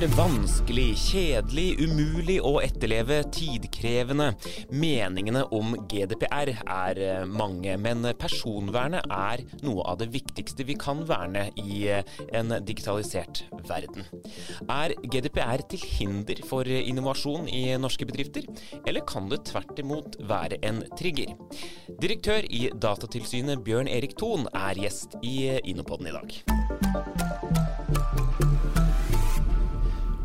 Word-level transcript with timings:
er 0.00 0.12
vanskelig, 0.16 0.94
kjedelig, 0.96 1.74
umulig 1.82 2.38
å 2.46 2.54
etterleve, 2.62 3.18
tidkrevende. 3.34 4.30
Meningene 4.72 5.42
om 5.52 5.74
GDPR 5.90 6.52
er 6.56 7.00
eh, 7.04 7.26
mange, 7.28 7.74
men 7.76 8.06
personvernet 8.20 9.04
er 9.12 9.42
noe 9.66 9.84
av 9.90 9.98
det 10.00 10.08
viktigste 10.14 10.64
vi 10.68 10.78
kan 10.80 11.02
verne 11.08 11.48
i 11.60 11.82
eh, 11.92 12.14
en 12.32 12.54
digitalisert 12.64 13.42
verden. 13.68 14.08
Er 14.72 14.94
GDPR 15.04 15.66
til 15.68 15.84
hinder 15.84 16.40
for 16.48 16.64
innovasjon 16.64 17.50
i 17.52 17.66
norske 17.80 18.08
bedrifter, 18.08 18.48
eller 18.86 19.04
kan 19.04 19.28
det 19.28 19.42
tvert 19.50 19.84
imot 19.84 20.16
være 20.30 20.62
en 20.64 20.80
trigger? 20.96 21.34
Direktør 22.00 22.48
i 22.48 22.70
Datatilsynet 22.72 23.66
Bjørn 23.66 23.90
Erik 23.90 24.16
Thon 24.16 24.48
er 24.54 24.80
gjest 24.80 25.18
i 25.20 25.58
InnoPodden 25.60 26.08
i 26.08 26.16
dag. 26.16 27.29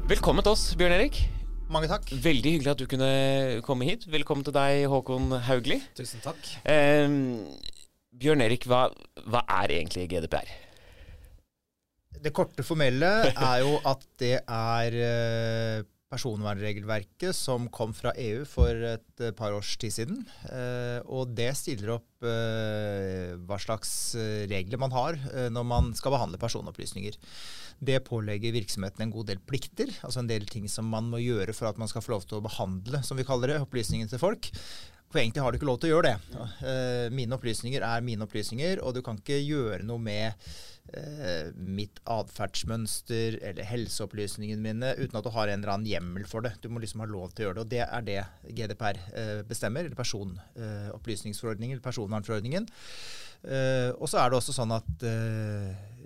Velkommen 0.05 0.45
til 0.45 0.53
oss, 0.53 0.63
Bjørn 0.77 0.93
Erik. 0.93 1.15
Mange 1.73 1.87
takk. 1.89 2.11
Veldig 2.21 2.51
hyggelig 2.53 2.69
at 2.75 2.77
du 2.77 2.85
kunne 2.85 3.07
komme 3.65 3.87
hit. 3.87 4.03
Velkommen 4.05 4.45
til 4.45 4.53
deg, 4.53 4.83
Håkon 4.91 5.31
Haugli. 5.47 5.79
Tusen 5.97 6.21
takk. 6.21 6.37
Eh, 6.61 7.09
Bjørn 8.13 8.43
Erik, 8.45 8.67
hva, 8.69 8.83
hva, 9.25 9.41
er 9.63 9.73
egentlig 9.79 10.05
GDPR? 10.11 10.51
Det 12.21 12.33
korte 12.37 12.61
formelle 12.61 13.09
er 13.31 13.63
jo 13.63 13.79
at 13.81 14.05
det 14.21 14.35
er 14.43 14.99
eh, 15.07 15.81
personvernregelverket 16.15 17.35
som 17.35 17.69
kom 17.73 17.93
fra 17.95 18.15
EU 18.17 18.41
for 18.49 18.87
et 18.95 19.26
par 19.37 19.55
års 19.55 19.76
tid 19.81 19.93
siden. 19.93 20.23
Eh, 20.49 20.99
og 21.05 21.35
det 21.37 21.51
stiller 21.59 21.98
opp 21.98 22.26
eh, 22.26 23.35
hva 23.45 23.59
slags 23.62 24.15
regler 24.49 24.81
man 24.81 24.95
har 24.95 25.20
når 25.51 25.67
man 25.67 25.93
skal 25.98 26.15
behandle 26.15 26.41
personopplysninger. 26.41 27.20
Det 27.85 27.99
pålegger 28.07 28.55
virksomheten 28.55 29.03
en 29.05 29.13
god 29.13 29.29
del 29.34 29.41
plikter, 29.43 29.91
altså 30.01 30.21
en 30.21 30.31
del 30.31 30.48
ting 30.48 30.70
som 30.71 30.87
man 30.87 31.09
må 31.12 31.20
gjøre 31.20 31.53
for 31.55 31.67
at 31.70 31.79
man 31.81 31.91
skal 31.91 32.03
få 32.05 32.15
lov 32.15 32.27
til 32.27 32.40
å 32.40 32.45
behandle, 32.45 33.03
som 33.03 33.20
vi 33.20 33.27
kaller 33.27 33.51
det, 33.51 33.62
opplysningene 33.65 34.12
til 34.12 34.21
folk. 34.21 34.51
For 35.11 35.21
egentlig 35.21 35.43
har 35.43 35.53
du 35.53 35.59
ikke 35.59 35.67
lov 35.70 35.81
til 35.81 35.91
å 35.91 35.95
gjøre 35.95 36.13
det. 36.13 36.39
Uh, 36.61 37.07
mine 37.15 37.37
opplysninger 37.37 37.84
er 37.85 38.05
mine 38.05 38.25
opplysninger, 38.25 38.81
og 38.84 38.98
du 38.98 39.03
kan 39.05 39.20
ikke 39.21 39.37
gjøre 39.39 39.85
noe 39.87 40.01
med 40.01 40.34
uh, 40.91 41.51
mitt 41.55 42.01
atferdsmønster 42.09 43.37
eller 43.39 43.70
helseopplysningene 43.70 44.65
mine 44.65 44.93
uten 44.97 45.20
at 45.20 45.27
du 45.27 45.31
har 45.35 45.51
en 45.51 45.62
eller 45.62 45.75
annen 45.75 45.91
hjemmel 45.91 46.25
for 46.29 46.45
det. 46.45 46.55
Du 46.63 46.67
må 46.73 46.84
liksom 46.84 47.05
ha 47.05 47.09
lov 47.09 47.31
til 47.31 47.45
å 47.45 47.49
gjøre 47.49 47.62
det, 47.62 47.65
og 47.65 47.71
det 47.75 47.84
er 47.85 48.09
det 48.09 48.57
GDPR 48.59 49.01
uh, 49.13 49.41
bestemmer, 49.47 49.85
eller 49.85 50.01
personopplysningsforordningen, 50.01 51.77
eller 51.77 51.85
personvernforordningen. 51.85 52.67
Og 53.45 54.07
så 54.09 54.17
er 54.17 54.31
det 54.31 54.37
også 54.40 54.55
sånn 54.55 54.71
at 54.73 55.03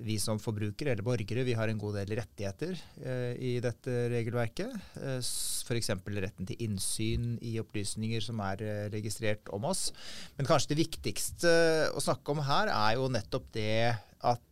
vi 0.06 0.18
som 0.22 0.40
forbrukere 0.42 0.94
eller 0.94 1.06
borgere 1.06 1.46
vi 1.48 1.56
har 1.58 1.72
en 1.72 1.80
god 1.82 2.00
del 2.00 2.14
rettigheter 2.20 2.76
eh, 3.04 3.34
i 3.36 3.52
dette 3.64 3.96
regelverket. 4.14 4.74
Eh, 5.00 5.20
F.eks. 5.20 5.92
retten 6.20 6.50
til 6.50 6.66
innsyn 6.66 7.36
i 7.46 7.58
opplysninger 7.62 8.24
som 8.24 8.42
er 8.46 8.64
registrert 8.94 9.52
om 9.56 9.68
oss. 9.70 9.90
Men 10.38 10.50
kanskje 10.50 10.74
det 10.74 10.82
viktigste 10.84 11.52
å 11.94 12.04
snakke 12.04 12.36
om 12.36 12.44
her 12.48 12.72
er 12.74 12.98
jo 13.00 13.12
nettopp 13.12 13.52
det 13.56 13.96
at 14.20 14.46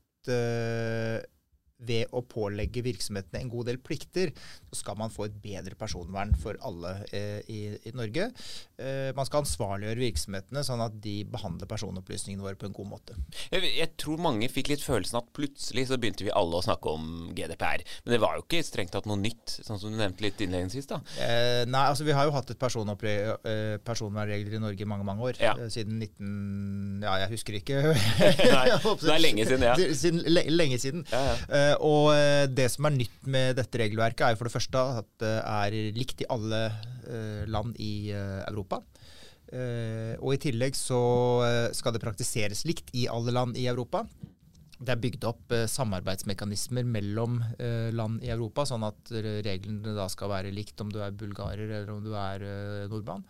ved 1.78 2.14
å 2.16 2.24
pålegge 2.26 2.82
virksomhetene 2.86 3.44
en 3.44 3.52
god 3.52 3.70
del 3.70 3.80
plikter, 3.84 4.32
så 4.72 4.80
skal 4.82 4.98
man 5.00 5.14
få 5.14 5.28
et 5.28 5.38
bedre 5.42 5.78
personvern 5.78 6.34
for 6.40 6.58
alle 6.66 6.94
eh, 7.14 7.40
i, 7.54 7.60
i, 7.78 7.94
Norge. 7.98 8.30
Eh, 8.82 9.12
man 9.18 9.28
skal 9.28 9.44
ansvarliggjøre 9.44 10.02
virksomhetene 10.02 10.64
sånn 10.66 10.84
at 10.84 10.98
de 11.04 11.20
behandler 11.30 11.70
personopplysningene 11.70 12.46
våre 12.46 12.58
på 12.60 12.70
en 12.70 12.76
god 12.76 12.90
måte. 12.96 13.18
Jeg, 13.54 13.64
jeg, 13.78 13.92
tror 13.98 14.22
mange 14.22 14.50
fikk 14.52 14.72
litt 14.74 14.84
følelsen 14.84 15.20
at 15.22 15.30
plutselig 15.38 15.88
så 15.92 16.00
begynte 16.02 16.26
vi 16.26 16.34
alle 16.34 16.60
å 16.60 16.66
snakke 16.66 16.94
om 16.98 17.30
GDPR. 17.38 17.86
Men 18.06 18.16
det 18.16 18.22
var 18.24 18.38
jo 18.38 18.46
ikke 18.46 18.64
strengt 18.66 18.94
tatt 18.96 19.08
noe 19.10 19.20
nytt, 19.22 19.60
sånn 19.62 19.82
som 19.82 19.94
du 19.94 20.00
nevnte 20.00 20.26
litt 20.26 20.42
innledningsvis. 20.44 20.90
da. 20.90 21.02
Eh, 21.22 21.64
nei, 21.70 21.86
altså 21.92 22.08
vi 22.08 22.16
har 22.18 22.28
jo 22.28 22.36
hatt 22.36 22.52
et 22.54 22.68
eh, 22.68 23.78
personvernregler 23.86 24.58
i 24.58 24.64
Norge 24.64 24.86
i 24.86 24.90
mange, 24.90 25.06
mange 25.08 25.30
år. 25.30 25.42
Ja. 25.42 25.54
Eh, 25.58 25.70
siden 25.74 26.02
19... 26.02 27.06
Ja, 27.06 27.20
jeg 27.24 27.34
husker 27.36 27.58
ikke. 27.58 27.82
nei, 28.58 28.66
det 29.06 29.14
er 29.14 29.22
lenge 29.22 29.48
siden, 29.50 29.66
ja. 29.70 29.78
Siden, 29.98 30.24
lenge 30.58 30.82
siden. 30.82 31.06
Ja, 31.12 31.24
ja. 31.30 31.67
Eh, 31.68 31.76
og 31.84 32.12
eh, 32.16 32.46
det 32.50 32.70
som 32.74 32.88
er 32.88 32.96
nytt 32.98 33.28
med 33.30 33.58
dette 33.60 33.82
regelverket, 33.82 34.26
er 34.26 34.34
jo 34.34 34.42
for 34.42 34.50
det 34.50 34.56
første 34.56 34.86
at 35.02 35.10
det 35.24 35.36
er 35.42 35.78
likt 35.98 36.24
i 36.24 36.30
alle 36.34 36.64
eh, 36.68 37.44
land 37.50 37.76
i 37.80 38.12
Europa. 38.14 38.84
Og 39.48 40.34
i 40.36 40.40
tillegg 40.44 40.76
så 40.76 40.98
skal 41.72 41.94
det 41.96 42.02
praktiseres 42.04 42.66
likt 42.68 42.90
i 42.92 43.06
alle 43.08 43.32
land 43.32 43.56
i 43.56 43.64
Europa 43.72 44.02
det 44.78 44.94
er 44.94 45.02
bygd 45.02 45.26
opp 45.26 45.54
eh, 45.56 45.66
samarbeidsmekanismer 45.72 46.86
mellom 46.88 47.40
eh, 47.58 47.90
land 47.96 48.22
i 48.26 48.32
Europa, 48.34 48.66
sånn 48.70 48.86
at 48.86 49.12
reglene 49.46 49.96
da 49.98 50.06
skal 50.12 50.32
være 50.32 50.54
likt 50.54 50.82
om 50.84 50.92
du 50.94 51.00
er 51.02 51.16
bulgarer 51.18 51.66
eller 51.66 51.94
om 51.96 52.04
du 52.06 52.14
er 52.14 52.46
eh, 52.46 52.86
nordmann. 52.92 53.26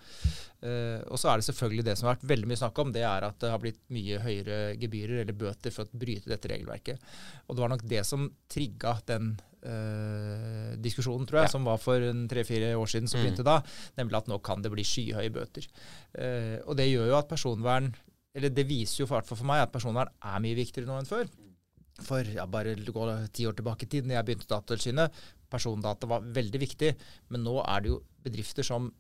Eh, 0.57 0.99
og 1.07 1.19
så 1.21 1.31
er 1.31 1.39
det 1.39 1.47
selvfølgelig 1.47 1.85
det 1.87 1.97
som 1.99 2.09
har 2.09 2.17
vært 2.17 2.29
veldig 2.33 2.49
mye 2.51 2.59
snakk 2.59 2.81
om, 2.83 2.91
det 2.95 3.05
er 3.07 3.27
at 3.27 3.39
det 3.43 3.51
har 3.53 3.61
blitt 3.63 3.79
mye 3.93 4.19
høyere 4.23 4.57
gebyrer 4.81 5.21
eller 5.23 5.37
bøter 5.37 5.73
for 5.73 5.87
å 5.87 6.01
bryte 6.03 6.31
dette 6.31 6.51
regelverket. 6.51 7.11
Og 7.47 7.55
det 7.55 7.63
var 7.63 7.73
nok 7.75 7.85
det 7.87 8.03
som 8.07 8.27
trigga 8.51 8.97
den 9.07 9.35
eh, 9.61 10.73
diskusjonen, 10.83 11.27
tror 11.29 11.43
jeg, 11.43 11.51
ja. 11.51 11.53
som 11.55 11.67
var 11.67 11.79
for 11.81 12.03
tre-fire 12.31 12.73
år 12.75 12.91
siden, 12.91 13.07
som 13.11 13.21
mm. 13.21 13.25
begynte 13.25 13.47
da, 13.47 13.59
nemlig 14.01 14.19
at 14.19 14.31
nå 14.31 14.41
kan 14.45 14.65
det 14.65 14.73
bli 14.73 14.85
skyhøye 14.87 15.31
bøter. 15.35 15.69
Eh, 16.17 16.57
og 16.65 16.75
det 16.79 16.89
gjør 16.89 17.13
jo 17.13 17.17
at 17.21 17.31
personvern 17.31 17.93
eller 18.37 18.53
det 18.53 18.67
viser 18.69 19.01
jo 19.03 19.09
for, 19.09 19.25
for 19.25 19.49
meg 19.49 19.63
at 19.65 19.73
personvern 19.73 20.13
er 20.21 20.41
mye 20.43 20.57
viktigere 20.57 20.89
nå 20.89 20.99
enn 21.01 21.09
før. 21.09 21.29
For 22.05 22.27
ja, 22.29 22.45
bare 22.45 22.75
gå 22.77 23.07
ti 23.33 23.47
år 23.49 23.57
tilbake 23.57 23.87
i 23.87 23.91
tid, 23.95 24.05
når 24.05 24.19
jeg 24.19 24.27
begynte 24.27 24.49
Datatilsynet, 24.51 25.19
persondata 25.49 26.09
var 26.09 26.25
veldig 26.35 26.61
viktig. 26.61 26.91
Men 27.33 27.45
nå 27.47 27.55
er 27.63 27.83
det 27.83 27.93
jo 27.95 28.01
bedrifter 28.25 28.67
som 28.67 28.91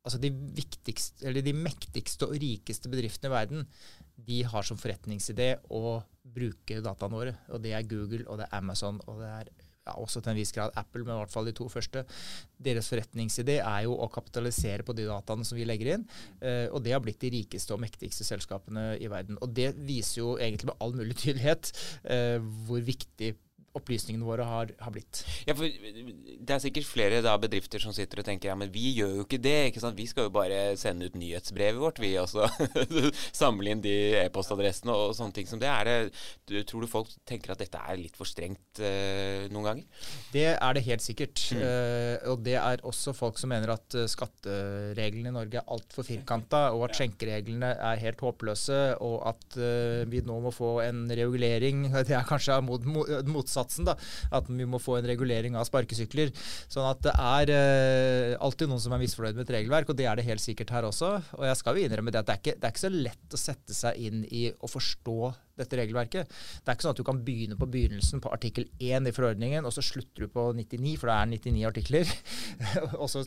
Altså 0.00 0.16
de 0.16 0.30
viktigste, 0.32 1.26
eller 1.28 1.44
de 1.44 1.52
mektigste 1.52 2.24
og 2.24 2.38
rikeste 2.40 2.88
bedriftene 2.88 3.28
i 3.28 3.34
verden, 3.34 3.66
de 4.16 4.38
har 4.48 4.64
som 4.64 4.78
forretningsidé 4.80 5.50
å 5.76 5.98
bruke 6.24 6.78
dataene 6.80 7.18
våre. 7.18 7.34
Og 7.52 7.60
det 7.60 7.74
er 7.76 7.84
Google, 7.84 8.22
og 8.24 8.40
det 8.40 8.46
er 8.46 8.62
Amazon, 8.62 9.02
og 9.04 9.20
det 9.20 9.28
er 9.28 9.50
ja, 9.86 9.96
også 9.96 10.20
til 10.20 10.34
en 10.34 10.38
viss 10.38 10.52
grad 10.54 10.74
Apple, 10.78 11.04
men 11.04 11.14
i 11.14 11.20
hvert 11.22 11.32
fall 11.32 11.48
de 11.48 11.54
to 11.56 11.66
første. 11.72 12.04
Deres 12.60 12.90
forretningsidé 12.92 13.58
er 13.62 13.84
jo 13.86 13.96
å 13.96 14.10
kapitalisere 14.12 14.84
på 14.86 14.96
de 14.96 15.06
dataene 15.08 15.46
som 15.48 15.58
vi 15.58 15.66
legger 15.68 15.94
inn. 15.96 16.08
Eh, 16.40 16.66
og 16.68 16.84
det 16.84 16.94
har 16.94 17.02
blitt 17.04 17.22
de 17.24 17.32
rikeste 17.38 17.74
og 17.74 17.82
mektigste 17.82 18.26
selskapene 18.28 18.92
i 19.00 19.08
verden. 19.10 19.40
Og 19.40 19.54
det 19.56 19.72
viser 19.88 20.20
jo 20.22 20.34
egentlig 20.38 20.70
med 20.72 20.84
all 20.84 20.96
mulig 20.96 21.16
tydelighet 21.22 21.72
eh, 22.04 22.36
hvor 22.66 22.84
viktig 22.84 23.34
opplysningene 23.78 24.26
våre 24.26 24.44
har, 24.46 24.72
har, 24.82 24.90
blitt. 24.94 25.22
Ja, 25.46 25.54
for 25.54 25.66
Det 25.70 26.54
er 26.54 26.62
sikkert 26.62 26.88
flere 26.88 27.20
da, 27.22 27.36
bedrifter 27.40 27.82
som 27.82 27.94
sitter 27.94 28.22
og 28.22 28.26
tenker 28.26 28.50
ja, 28.50 28.56
men 28.58 28.72
vi 28.74 28.90
gjør 28.96 29.20
jo 29.20 29.26
ikke 29.26 29.38
det. 29.42 29.56
ikke 29.70 29.82
sant? 29.84 29.98
Vi 29.98 30.08
skal 30.10 30.26
jo 30.26 30.34
bare 30.34 30.74
sende 30.80 31.06
ut 31.06 31.18
nyhetsbrevet 31.18 31.78
vårt, 31.78 32.00
vi 32.02 32.16
også. 32.18 32.48
Samle 33.40 33.74
inn 33.74 33.84
de 33.84 33.94
e-postadressene 34.24 34.94
og 34.94 35.14
sånne 35.18 35.36
ting 35.36 35.46
som 35.50 35.62
det. 35.62 35.70
Er 35.70 36.10
det 36.10 36.64
tror 36.66 36.82
du 36.82 36.90
folk 36.90 37.12
tenker 37.28 37.54
at 37.54 37.62
dette 37.62 37.78
er 37.78 38.00
litt 38.00 38.18
for 38.18 38.28
strengt 38.28 38.82
uh, 38.82 39.46
noen 39.52 39.68
ganger? 39.68 40.08
Det 40.34 40.46
er 40.56 40.76
det 40.76 40.84
helt 40.88 41.04
sikkert. 41.06 41.44
Mm. 41.54 41.62
Uh, 41.62 42.16
og 42.32 42.44
det 42.46 42.56
er 42.58 42.84
også 42.90 43.14
folk 43.16 43.38
som 43.38 43.54
mener 43.54 43.76
at 43.76 43.98
uh, 43.98 44.08
skattereglene 44.10 45.30
i 45.30 45.36
Norge 45.36 45.62
er 45.62 45.70
altfor 45.70 46.06
firkanta, 46.06 46.66
og 46.74 46.88
at 46.88 46.98
skjenkereglene 46.98 47.70
er 47.78 48.02
helt 48.02 48.26
håpløse, 48.26 48.80
og 48.98 49.22
at 49.30 49.58
vi 50.10 50.20
nå 50.26 50.36
må 50.42 50.50
få 50.54 50.80
en 50.82 51.04
regulering. 51.06 51.86
Det 52.10 52.16
er 52.16 52.26
kanskje 52.26 52.56
mot, 52.64 52.82
motsatt 53.30 53.59
motsatsen. 53.60 53.88
da, 53.88 53.96
At 54.32 54.48
vi 54.48 54.66
må 54.66 54.80
få 54.80 54.98
en 54.98 55.08
regulering 55.08 55.56
av 55.56 55.68
sparkesykler. 55.68 56.32
Sånn 56.70 56.88
at 56.88 57.02
det 57.04 57.14
er 57.14 57.52
eh, 57.54 58.36
alltid 58.40 58.70
noen 58.70 58.82
som 58.82 58.94
er 58.96 59.02
misfornøyd 59.02 59.36
med 59.36 59.46
et 59.46 59.54
regelverk, 59.58 59.90
og 59.90 59.98
det 59.98 60.08
er 60.08 60.16
det 60.16 60.26
helt 60.28 60.44
sikkert 60.44 60.72
her 60.74 60.88
også. 60.88 61.12
Og 61.38 61.46
jeg 61.46 61.60
skal 61.60 61.76
jo 61.76 61.86
innrømme 61.86 62.14
det 62.14 62.22
at 62.22 62.30
det 62.30 62.36
er, 62.36 62.42
ikke, 62.42 62.56
det 62.56 62.68
er 62.68 62.74
ikke 62.74 62.86
så 62.86 62.92
lett 62.94 63.36
å 63.36 63.40
sette 63.40 63.76
seg 63.76 64.00
inn 64.08 64.24
i 64.30 64.48
å 64.50 64.70
forstå 64.70 65.18
dette 65.60 65.80
regelverket. 65.80 66.30
Det 66.30 66.70
er 66.70 66.78
ikke 66.78 66.88
sånn 66.88 66.96
at 66.96 67.02
du 67.02 67.06
kan 67.06 67.20
begynne 67.24 67.58
på 67.60 67.68
begynnelsen 67.70 68.22
på 68.24 68.32
artikkel 68.32 68.68
1 68.80 69.10
i 69.10 69.14
forordningen, 69.14 69.68
og 69.68 69.74
så 69.76 69.84
slutter 69.84 70.26
du 70.26 70.32
på 70.32 70.50
99, 70.56 70.96
for 71.00 71.10
det 71.10 71.18
er 71.18 71.32
99 71.36 71.68
artikler. 71.68 72.16
og 73.02 73.08
så 73.12 73.26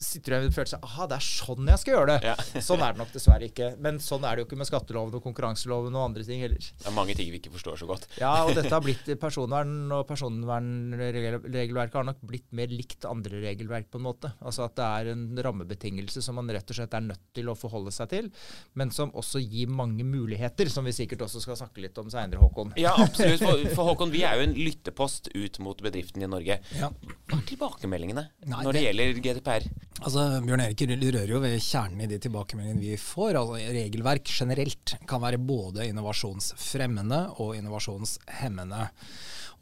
sitter 0.00 0.34
du 0.34 0.46
med 0.46 0.54
følelse 0.54 0.78
av 0.78 0.86
aha, 0.86 1.06
det 1.10 1.16
er 1.18 1.24
sånn 1.26 1.68
jeg 1.70 1.82
skal 1.82 1.94
gjøre 1.94 2.14
det. 2.14 2.30
Ja. 2.30 2.60
sånn 2.68 2.82
er 2.84 2.94
det 2.94 3.02
nok 3.02 3.12
dessverre 3.14 3.48
ikke. 3.50 3.70
Men 3.84 4.00
sånn 4.02 4.24
er 4.26 4.36
det 4.36 4.44
jo 4.44 4.48
ikke 4.48 4.58
med 4.60 4.68
skatteloven 4.68 5.16
og 5.18 5.24
konkurranseloven 5.24 5.96
og 5.96 6.06
andre 6.08 6.24
ting 6.26 6.42
heller. 6.44 6.60
Det 6.60 6.88
er 6.88 6.96
mange 6.96 7.16
ting 7.18 7.30
vi 7.32 7.40
ikke 7.40 7.52
forstår 7.54 7.80
så 7.82 7.88
godt. 7.90 8.06
ja, 8.20 8.32
og 8.46 8.54
dette 8.56 8.72
har 8.72 8.84
blitt 8.86 9.08
personvern 9.20 9.74
og 9.96 10.06
personvernregelverket 10.08 11.98
har 12.00 12.08
nok 12.08 12.22
blitt 12.26 12.48
mer 12.56 12.72
likt 12.72 13.06
andre 13.08 13.42
regelverk 13.44 13.90
på 13.92 14.00
en 14.00 14.06
måte. 14.08 14.32
Altså 14.40 14.66
at 14.66 14.76
det 14.78 14.88
er 14.88 15.12
en 15.14 15.26
rammebetingelse 15.48 16.24
som 16.24 16.40
man 16.40 16.50
rett 16.52 16.70
og 16.70 16.80
slett 16.80 16.96
er 16.96 17.06
nødt 17.06 17.26
til 17.36 17.50
å 17.52 17.56
forholde 17.58 17.92
seg 17.94 18.10
til, 18.12 18.30
men 18.78 18.92
som 18.94 19.12
også 19.16 19.42
gir 19.42 19.70
mange 19.72 20.06
muligheter, 20.06 20.70
som 20.72 20.86
vi 20.88 20.94
sikkert 20.96 21.26
også 21.26 21.42
skal 21.44 21.58
snakke 21.60 21.84
litt 21.84 21.98
om 22.00 22.08
seinere, 22.12 22.40
Håkon. 22.40 22.72
Ja, 22.80 22.94
absolutt. 22.96 23.42
For, 23.42 23.64
for, 23.74 23.90
Håkon, 23.92 24.12
vi 24.14 24.24
er 24.26 24.38
jo 24.38 24.48
en 24.48 24.56
lyttepost 24.56 25.30
ut 25.34 25.60
mot 25.64 25.80
bedriftene 25.84 26.26
i 26.26 26.30
Norge. 26.30 26.56
Ja. 26.78 26.90
Hva 27.30 27.38
er 27.38 27.46
tilbakemeldingene 27.48 28.24
Nei, 28.48 28.62
når 28.64 28.72
det, 28.72 28.80
det 28.80 28.86
gjelder 28.86 29.22
GDPR? 29.26 29.59
Altså, 30.00 30.22
Bjørn 30.40 30.62
Erik 30.64 30.80
rører 30.88 31.28
jo 31.28 31.42
ved 31.42 31.58
kjernen 31.60 32.06
i 32.06 32.08
de 32.08 32.16
tilbakemeldingene 32.24 32.80
vi 32.80 32.96
får. 32.96 33.36
Altså, 33.36 33.58
regelverk 33.76 34.32
generelt 34.32 34.94
kan 35.08 35.20
være 35.20 35.40
både 35.44 35.84
innovasjonsfremmende 35.90 37.18
og 37.42 37.52
innovasjonshemmende. 37.58 38.86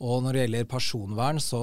Og 0.06 0.20
når 0.22 0.36
det 0.36 0.44
gjelder 0.44 0.68
personvern, 0.70 1.40
så 1.42 1.62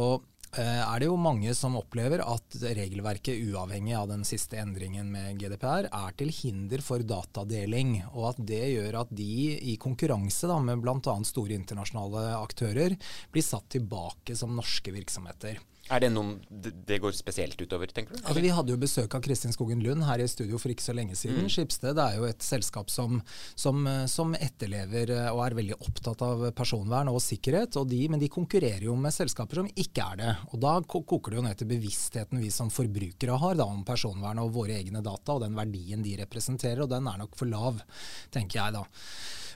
eh, 0.60 0.82
er 0.84 1.00
det 1.00 1.08
jo 1.08 1.16
mange 1.16 1.54
som 1.56 1.78
opplever 1.80 2.20
at 2.26 2.58
regelverket, 2.66 3.40
uavhengig 3.48 3.96
av 3.96 4.10
den 4.12 4.26
siste 4.28 4.60
endringen 4.60 5.08
med 5.14 5.40
GDPR, 5.40 5.88
er 5.88 6.18
til 6.20 6.34
hinder 6.36 6.84
for 6.84 7.00
datadeling. 7.00 8.02
Og 8.12 8.34
at 8.34 8.42
det 8.52 8.66
gjør 8.74 9.00
at 9.06 9.14
de 9.16 9.30
i 9.72 9.78
konkurranse 9.80 10.52
da, 10.52 10.60
med 10.60 10.84
bl.a. 10.84 11.16
store 11.24 11.56
internasjonale 11.56 12.26
aktører 12.42 12.98
blir 13.32 13.48
satt 13.48 13.72
tilbake 13.78 14.36
som 14.36 14.52
norske 14.60 14.92
virksomheter. 14.98 15.64
Er 15.94 16.02
det 16.02 16.08
noen 16.10 16.40
det 16.50 16.98
går 17.02 17.14
spesielt 17.14 17.60
utover, 17.62 17.92
tenker 17.94 18.16
du? 18.16 18.22
Altså, 18.24 18.42
vi 18.42 18.50
hadde 18.54 18.74
jo 18.74 18.80
besøk 18.82 19.14
av 19.14 19.22
Kristin 19.26 19.54
Skogen 19.54 19.84
Lund 19.86 20.02
her 20.08 20.24
i 20.24 20.26
studio 20.30 20.58
for 20.62 20.74
ikke 20.74 20.86
så 20.86 20.96
lenge 20.98 21.18
siden. 21.20 21.46
Mm. 21.46 21.52
Skipsted 21.54 22.02
er 22.02 22.16
jo 22.18 22.26
et 22.26 22.42
selskap 22.42 22.90
som, 22.90 23.20
som, 23.54 23.86
som, 24.10 24.34
etterlever 24.34 25.14
eh, 25.14 25.30
og 25.30 25.44
er 25.46 25.58
veldig 25.60 25.78
opptatt 25.78 26.26
av 26.26 26.42
personvern 26.58 27.14
og 27.14 27.22
sikkerhet. 27.22 27.78
Og 27.78 27.86
de, 27.92 28.02
men 28.10 28.24
de 28.24 28.32
konkurrerer 28.34 28.88
jo 28.88 28.98
med 28.98 29.14
selskaper 29.14 29.62
som 29.62 29.70
ikke 29.70 30.10
er 30.10 30.22
det. 30.24 30.34
Og 30.50 30.64
da 30.66 30.76
koker 30.90 31.36
det 31.36 31.42
jo 31.42 31.46
ned 31.46 31.62
til 31.62 31.70
bevisstheten 31.76 32.42
vi 32.42 32.50
som 32.54 32.74
forbrukere 32.74 33.38
har 33.46 33.62
da, 33.62 33.70
om 33.70 33.86
personvern 33.86 34.42
og 34.42 34.56
våre 34.58 34.80
egne 34.80 35.06
data 35.06 35.38
og 35.38 35.46
den 35.46 35.58
verdien 35.58 36.02
de 36.06 36.18
representerer. 36.24 36.82
Og 36.88 36.94
den 36.98 37.14
er 37.14 37.22
nok 37.22 37.38
for 37.38 37.52
lav, 37.52 37.86
tenker 38.34 38.64
jeg 38.64 38.80
da. 38.82 38.88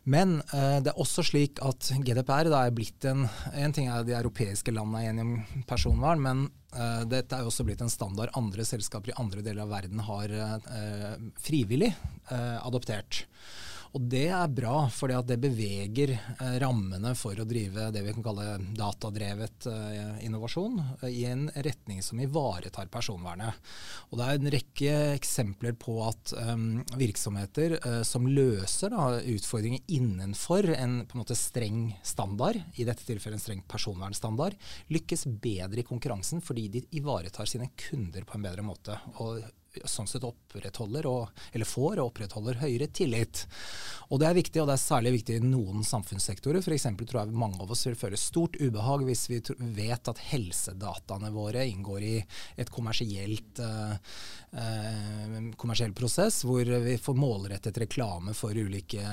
Men 0.03 0.39
eh, 0.53 0.79
det 0.83 0.91
er 0.93 1.01
også 1.01 1.23
slik 1.27 1.59
at 1.65 1.91
GDPR 2.05 2.49
da 2.51 2.63
er 2.65 2.75
blitt 2.75 3.05
en 3.09 3.25
En 3.53 3.75
ting 3.75 3.89
er 3.91 4.05
de 4.07 4.15
europeiske 4.17 4.73
landene 4.73 5.23
er 5.23 5.63
personvern, 5.67 6.21
men 6.23 6.45
eh, 6.73 7.03
dette 7.09 7.35
er 7.35 7.47
også 7.47 7.65
blitt 7.67 7.83
en 7.83 7.91
standard 7.91 8.31
andre 8.39 8.65
selskaper 8.67 9.11
i 9.11 9.19
andre 9.19 9.43
deler 9.45 9.65
av 9.65 9.73
verden 9.73 10.03
har 10.07 10.33
eh, 10.33 11.17
frivillig 11.41 11.93
adoptert. 12.29 13.23
Og 13.97 14.03
det 14.05 14.27
er 14.29 14.51
bra, 14.53 14.83
for 14.93 15.09
det 15.09 15.37
beveger 15.41 16.11
eh, 16.13 16.57
rammene 16.61 17.15
for 17.17 17.39
å 17.39 17.45
drive 17.49 17.87
det 17.93 18.03
vi 18.05 18.13
kan 18.13 18.25
kalle 18.25 18.59
datadrevet 18.77 19.65
eh, 19.71 20.19
innovasjon 20.27 20.77
eh, 21.01 21.09
i 21.09 21.25
en 21.29 21.47
retning 21.55 22.03
som 22.05 22.21
ivaretar 22.21 22.91
personvernet. 22.93 23.57
Og 24.11 24.19
det 24.19 24.27
er 24.27 24.37
en 24.37 24.53
rekke 24.53 24.95
eksempler 25.15 25.73
på 25.79 25.97
at 26.05 26.33
um, 26.37 26.81
virksomheter 26.99 27.77
uh, 27.81 28.01
som 28.05 28.27
løser 28.29 28.93
da, 28.93 29.19
utfordringer 29.33 29.81
innenfor 29.91 30.69
en, 30.75 30.99
en 31.03 31.19
måte 31.21 31.37
streng 31.37 31.91
standard, 32.05 32.59
i 32.77 32.85
dette 32.87 33.05
tilfellet 33.07 33.39
en 33.39 33.43
streng 33.43 33.63
personvernstandard, 33.69 34.57
lykkes 34.93 35.25
bedre 35.41 35.81
i 35.81 35.87
konkurransen 35.87 36.43
fordi 36.45 36.67
de 36.73 36.85
ivaretar 36.99 37.49
sine 37.49 37.71
kunder 37.77 38.25
på 38.27 38.37
en 38.37 38.45
bedre 38.45 38.65
måte. 38.65 38.97
og 39.17 39.41
sånn 39.85 40.07
sett 40.09 40.25
opprettholder, 40.25 41.07
og, 41.09 41.41
eller 41.53 41.67
får 41.67 41.99
og 41.99 42.11
opprettholder 42.11 42.61
høyere 42.63 42.89
tillit. 42.93 43.45
Og 44.09 44.19
Det 44.19 44.25
er 44.25 44.37
viktig, 44.37 44.61
og 44.61 44.69
det 44.69 44.75
er 44.75 44.81
særlig 44.81 45.11
viktig 45.19 45.35
i 45.37 45.45
noen 45.45 45.83
samfunnssektorer. 45.85 46.63
F.eks. 46.63 46.87
tror 46.97 47.19
jeg 47.21 47.37
mange 47.37 47.61
av 47.61 47.71
oss 47.71 47.85
vil 47.85 47.97
føle 47.99 48.17
stort 48.17 48.57
ubehag 48.57 49.05
hvis 49.05 49.27
vi 49.29 49.39
vet 49.77 50.09
at 50.09 50.23
helsedataene 50.31 51.29
våre 51.33 51.65
inngår 51.69 52.05
i 52.05 52.15
et 52.59 52.71
kommersielt, 52.73 53.61
uh, 53.61 53.93
kommersiell 55.61 55.93
prosess, 55.93 56.41
hvor 56.47 56.65
vi 56.65 56.97
får 56.97 57.19
målrettet 57.19 57.77
reklame 57.83 58.33
for 58.37 58.57
ulike, 58.57 59.03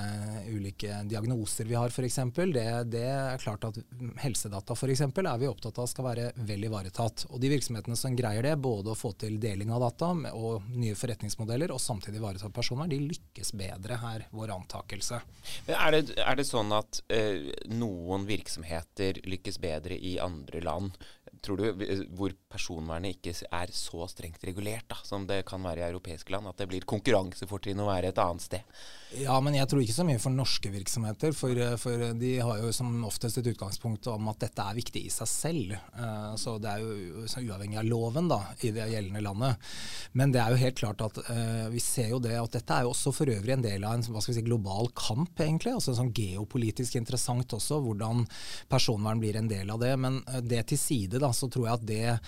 ulike 0.48 1.02
diagnoser 1.10 1.68
vi 1.68 1.76
har, 1.76 1.92
f.eks. 1.92 2.20
Det, 2.56 2.66
det 2.94 3.04
er 3.10 3.42
klart 3.42 3.68
at 3.68 3.82
helsedata 4.24 4.72
f.eks. 4.76 5.04
er 5.04 5.38
vi 5.42 5.50
opptatt 5.50 5.82
av 5.82 5.92
skal 5.92 6.08
være 6.08 6.30
vel 6.48 6.64
ivaretatt. 6.70 7.26
Og 7.30 7.42
de 7.42 7.52
virksomhetene 7.52 8.00
som 8.00 8.16
greier 8.16 8.48
det, 8.48 8.56
både 8.56 8.94
å 8.94 8.98
få 8.98 9.12
til 9.20 9.36
deling 9.42 9.74
av 9.76 9.84
data 9.90 10.14
og 10.32 10.45
og 10.46 10.70
nye 10.76 10.96
forretningsmodeller, 10.98 11.72
og 11.74 11.82
samtidig 11.82 12.20
ivareta 12.20 12.50
personvern, 12.54 12.92
de 12.92 13.00
lykkes 13.02 13.52
bedre 13.58 13.98
her, 14.02 14.26
vår 14.34 14.54
antakelse. 14.54 15.20
Er 15.66 15.94
det, 15.94 16.16
er 16.22 16.38
det 16.38 16.46
sånn 16.48 16.72
at 16.76 17.02
eh, 17.12 17.52
noen 17.72 18.26
virksomheter 18.28 19.22
lykkes 19.26 19.60
bedre 19.62 19.98
i 19.98 20.16
andre 20.22 20.62
land? 20.64 20.96
Tror 21.44 21.60
du 21.60 21.84
hvor 22.16 22.32
personvernet 22.50 23.18
ikke 23.18 23.34
er 23.54 23.72
så 23.74 24.06
strengt 24.10 24.44
regulert 24.48 24.86
da, 24.90 25.00
som 25.04 25.26
det 25.28 25.42
kan 25.48 25.62
være 25.66 25.84
i 25.84 25.88
europeiske 25.90 26.32
land, 26.32 26.48
at 26.50 26.62
det 26.62 26.70
blir 26.70 26.86
konkurransefortrinn 26.88 27.82
å 27.82 27.90
være 27.90 28.14
et 28.14 28.22
annet 28.22 28.46
sted? 28.46 28.78
Ja, 29.16 29.36
men 29.40 29.54
jeg 29.56 29.64
tror 29.70 29.80
ikke 29.80 29.94
så 29.96 30.04
mye 30.04 30.20
for 30.20 30.34
norske 30.34 30.68
virksomheter. 30.72 31.32
For, 31.36 31.56
for, 31.80 32.02
de 32.20 32.32
har 32.44 32.58
jo 32.60 32.72
som 32.74 32.90
oftest 33.08 33.38
et 33.40 33.48
utgangspunkt 33.48 34.08
om 34.12 34.28
at 34.28 34.42
dette 34.44 34.60
er 34.60 34.76
viktig 34.76 35.06
i 35.08 35.12
seg 35.12 35.30
selv. 35.30 35.72
Uh, 35.96 36.34
så 36.40 36.56
det 36.60 36.74
er 36.74 36.82
jo 36.84 37.24
uavhengig 37.24 37.78
av 37.80 37.88
loven 37.88 38.28
da, 38.28 38.42
i 38.60 38.72
det 38.76 38.88
gjeldende 38.90 39.22
landet. 39.24 39.70
Men 40.18 40.34
det 40.34 40.42
er 40.42 40.52
jo 40.52 40.60
helt 40.60 40.80
klart 40.82 41.04
at 41.06 41.20
uh, 41.30 41.68
vi 41.72 41.80
ser 41.80 42.10
jo 42.12 42.20
det 42.20 42.34
at 42.36 42.58
dette 42.58 42.76
er 42.76 42.84
jo 42.84 42.92
også 42.92 43.14
for 43.16 43.32
øvrig 43.32 43.56
en 43.56 43.64
del 43.64 43.86
av 43.88 43.96
en 43.96 44.04
hva 44.04 44.20
skal 44.20 44.34
vi 44.34 44.40
si, 44.40 44.44
global 44.50 44.92
kamp, 44.98 45.32
egentlig. 45.40 45.72
altså 45.78 45.96
sånn 45.96 46.12
Geopolitisk 46.16 46.98
interessant 47.00 47.56
også, 47.56 47.80
hvordan 47.84 48.26
personvern 48.72 49.22
blir 49.22 49.40
en 49.40 49.48
del 49.48 49.72
av 49.72 49.80
det. 49.80 49.94
Men 50.00 50.20
det 50.44 50.66
til 50.72 50.80
side, 50.80 51.22
da, 51.22 51.32
så 51.32 51.48
tror 51.52 51.70
jeg 51.70 51.80
at 51.80 51.88
det 51.88 52.18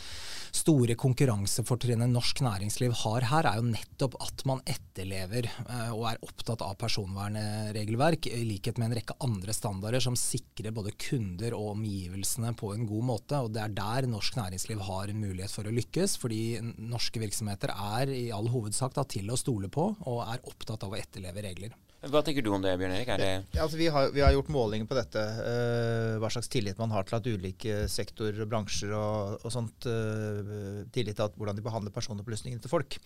store 0.56 0.96
konkurransefortrinnet 0.98 2.08
norsk 2.14 2.40
næringsliv 2.46 2.96
har 3.04 3.28
her, 3.28 3.52
er 3.52 3.60
jo 3.60 3.68
nettopp 3.68 4.16
at 4.24 4.44
man 4.48 4.64
etterlever 4.64 5.50
og 5.92 6.06
er 6.08 6.24
opptatt 6.24 6.64
av 6.64 6.77
personvernregelverk, 6.78 8.28
i 8.30 8.44
likhet 8.46 8.78
med 8.78 8.90
en 8.90 8.98
rekke 9.00 9.16
andre 9.24 9.54
standarder 9.56 10.02
som 10.04 10.16
sikrer 10.18 10.74
både 10.74 10.94
kunder 11.00 11.56
og 11.56 11.74
omgivelsene 11.74 12.54
på 12.58 12.72
en 12.74 12.86
god 12.88 13.08
måte. 13.10 13.40
og 13.42 13.52
Det 13.54 13.64
er 13.64 13.74
der 13.80 14.08
norsk 14.10 14.38
næringsliv 14.38 14.84
har 14.88 15.10
en 15.10 15.20
mulighet 15.22 15.54
for 15.54 15.68
å 15.68 15.74
lykkes, 15.74 16.16
fordi 16.22 16.42
norske 16.62 17.22
virksomheter 17.22 17.74
er 17.74 18.14
i 18.14 18.28
all 18.34 18.50
hovedsak 18.52 18.96
da, 18.96 19.04
til 19.08 19.30
å 19.30 19.40
stole 19.40 19.70
på 19.72 19.90
og 19.98 20.24
er 20.28 20.44
opptatt 20.48 20.86
av 20.86 20.94
å 20.94 21.00
etterleve 21.00 21.44
regler. 21.44 21.76
Hva 21.98 22.20
tenker 22.22 22.44
du 22.46 22.52
om 22.54 22.62
det, 22.62 22.76
Bjørn 22.78 22.92
Erik? 22.94 23.08
Det 23.18 23.28
ja, 23.56 23.64
altså 23.64 23.78
vi, 23.78 23.88
har, 23.90 24.12
vi, 24.14 24.20
har, 24.22 24.30
gjort 24.30 24.52
målinger 24.54 24.86
på 24.86 24.94
dette. 24.94 25.18
Uh, 25.18 26.14
hva 26.22 26.28
slags 26.30 26.46
tillit 26.52 26.78
man 26.78 26.92
har 26.94 27.08
til 27.08 27.16
at 27.18 27.26
ulike 27.26 27.78
sektorer, 27.90 28.46
bransjer 28.46 28.92
og, 28.94 29.42
og 29.42 29.50
sånt 29.50 29.88
uh, 29.90 30.84
Tillit 30.94 31.18
til 31.18 31.26
at, 31.26 31.34
hvordan 31.34 31.58
de 31.58 31.64
behandler 31.66 31.94
personopplysningene 31.94 32.62
til 32.62 32.70
folk. 32.70 33.00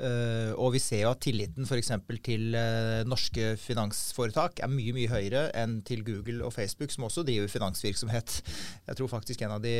Uh, 0.00 0.56
og 0.56 0.72
vi 0.78 0.80
ser 0.80 1.04
jo 1.04 1.10
at 1.12 1.20
tilliten 1.26 1.68
f.eks. 1.68 1.92
til 2.24 2.56
norske 3.08 3.52
finansforetak 3.60 4.64
er 4.64 4.72
mye 4.72 4.96
mye 4.96 5.12
høyere 5.12 5.44
enn 5.58 5.82
til 5.84 6.00
Google 6.06 6.40
og 6.48 6.56
Facebook, 6.56 6.94
som 6.94 7.04
også 7.04 7.26
driver 7.28 7.52
finansvirksomhet. 7.52 8.40
Jeg 8.88 8.96
tror 8.96 9.12
faktisk 9.12 9.44
en 9.44 9.58
av 9.58 9.60
de 9.64 9.76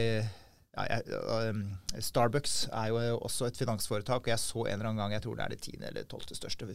Starbucks 2.05 2.55
er 2.69 2.91
jo 2.93 3.19
også 3.25 3.49
et 3.49 3.59
finansforetak, 3.59 4.27
og 4.27 4.31
jeg 4.31 4.41
så 4.43 4.65
en 4.65 4.77
eller 4.77 4.91
annen 4.91 5.01
gang, 5.03 5.15
jeg 5.17 5.25
tror 5.25 5.39
det 5.39 5.45
er 5.45 5.55
det 5.55 5.61
tiende 5.65 5.89
eller 5.91 6.07
tolvte 6.11 6.37
største 6.37 6.69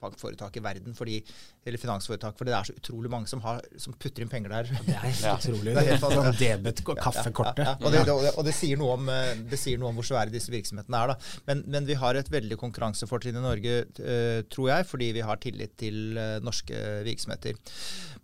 bankforetaket 0.00 0.60
i 0.60 0.64
verden, 0.64 0.96
fordi, 0.96 1.18
eller 1.66 1.80
finansforetak, 1.82 2.36
fordi 2.38 2.52
det 2.52 2.58
er 2.58 2.68
så 2.70 2.76
utrolig 2.78 3.10
mange 3.12 3.30
som, 3.30 3.42
har, 3.44 3.60
som 3.80 3.96
putter 3.98 4.24
inn 4.24 4.32
penger 4.32 4.54
der. 4.54 4.70
Det 4.88 4.94
er 4.94 5.08
ja. 5.24 5.34
utrolig. 5.34 5.74
Det 5.74 5.84
er 5.94 6.02
sånn 6.02 6.30
debet 6.38 6.84
kaffekortet. 6.86 7.64
Ja, 7.64 7.74
og, 7.80 7.94
det, 7.94 8.04
og, 8.12 8.28
og 8.34 8.46
det, 8.46 8.54
sier 8.56 8.80
noe 8.80 8.94
om, 8.98 9.10
eh, 9.12 9.32
det 9.50 9.60
sier 9.60 9.80
noe 9.80 9.92
om 9.92 9.98
hvor 9.98 10.06
svære 10.06 10.32
disse 10.34 10.52
virksomhetene 10.52 11.02
er. 11.02 11.12
Da. 11.12 11.34
Men, 11.50 11.64
men 11.74 11.88
vi 11.88 11.98
har 11.98 12.18
et 12.18 12.30
veldig 12.32 12.60
konkurransefortrinn 12.60 13.40
i 13.40 13.44
Norge, 13.44 13.80
uh, 14.00 14.40
tror 14.52 14.70
jeg, 14.72 14.88
fordi 14.92 15.10
vi 15.16 15.24
har 15.24 15.42
tillit 15.42 15.74
til 15.80 16.18
uh, 16.20 16.38
norske 16.44 16.84
virksomheter. 17.08 17.58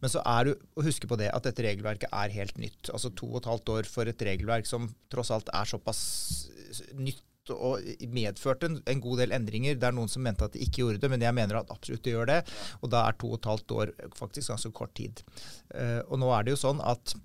Men 0.02 0.12
så 0.12 0.22
er 0.28 0.50
det 0.50 0.56
å 0.76 0.84
huske 0.84 1.08
på 1.10 1.18
det 1.20 1.30
at 1.32 1.46
dette 1.46 1.64
regelverket 1.64 2.12
er 2.12 2.32
helt 2.34 2.58
nytt. 2.60 2.92
Altså 2.92 3.10
to 3.16 3.30
og 3.32 3.40
et 3.42 3.50
halvt 3.50 3.74
år 3.78 3.88
for 3.90 4.10
et 4.10 4.24
regelverk 4.28 4.43
som 4.68 4.88
tross 5.12 5.32
alt 5.34 5.50
er 5.54 5.70
såpass 5.70 6.00
nytt 6.98 7.22
og 7.52 7.84
medførte 8.08 8.70
en, 8.72 9.00
god 9.04 9.20
del 9.20 9.34
endringer. 9.36 9.76
Det 9.76 9.88
er 9.88 9.96
noen 9.96 10.08
som 10.08 10.24
mente 10.24 10.46
at 10.46 10.54
de 10.54 10.62
ikke 10.64 10.80
gjorde 10.80 11.02
det, 11.02 11.10
men 11.12 11.24
jeg 11.26 11.36
mener 11.36 11.60
at 11.60 11.72
absolutt 11.74 12.04
de 12.06 12.14
gjør 12.14 12.30
det. 12.30 12.40
Og 12.80 12.88
da 12.94 13.04
er 13.04 13.18
to 13.20 13.34
og 13.34 13.38
et 13.38 13.50
halvt 13.50 13.76
år 13.76 13.92
faktisk 14.16 14.54
ganske 14.54 14.72
kort 14.72 14.94
tid. 14.96 15.20
Uh, 15.68 16.00
og 16.08 16.22
nå 16.22 16.32
er 16.32 16.46
det 16.46 16.54
jo 16.54 16.62
sånn 16.64 16.80
at 16.80 17.16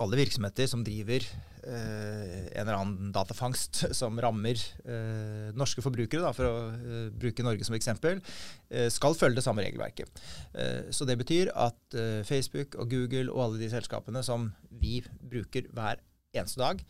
alle 0.00 0.16
virksomheter 0.16 0.68
som 0.70 0.84
driver 0.84 1.24
eh, 1.66 2.46
en 2.56 2.62
eller 2.64 2.78
annen 2.78 3.10
datafangst 3.14 3.82
som 4.00 4.18
rammer 4.20 4.58
eh, 4.84 5.50
norske 5.58 5.84
forbrukere, 5.84 6.22
da, 6.24 6.32
for 6.36 6.48
å 6.48 6.54
eh, 6.72 7.10
bruke 7.12 7.44
Norge 7.46 7.66
som 7.68 7.76
eksempel, 7.76 8.22
eh, 8.70 8.88
skal 8.92 9.16
følge 9.18 9.40
det 9.40 9.46
samme 9.46 9.64
regelverket. 9.64 10.22
Eh, 10.56 10.88
så 10.94 11.08
det 11.08 11.18
betyr 11.20 11.52
at 11.52 11.98
eh, 11.98 12.22
Facebook 12.28 12.78
og 12.78 12.90
Google 12.92 13.28
og 13.32 13.46
alle 13.46 13.62
de 13.62 13.70
selskapene 13.72 14.24
som 14.26 14.50
vi 14.82 15.00
bruker 15.04 15.68
hver 15.76 16.02
eneste 16.34 16.60
dag, 16.62 16.82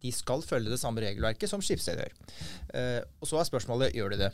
de 0.00 0.10
skal 0.14 0.40
følge 0.44 0.72
det 0.72 0.78
samme 0.80 1.02
regelverket 1.04 1.50
som 1.50 1.60
skipssteder 1.64 2.06
gjør. 2.08 2.36
Eh, 2.78 3.00
og 3.20 3.28
Så 3.28 3.36
er 3.40 3.48
spørsmålet 3.48 3.96
gjør 3.96 4.14
de 4.14 4.20
det. 4.22 4.30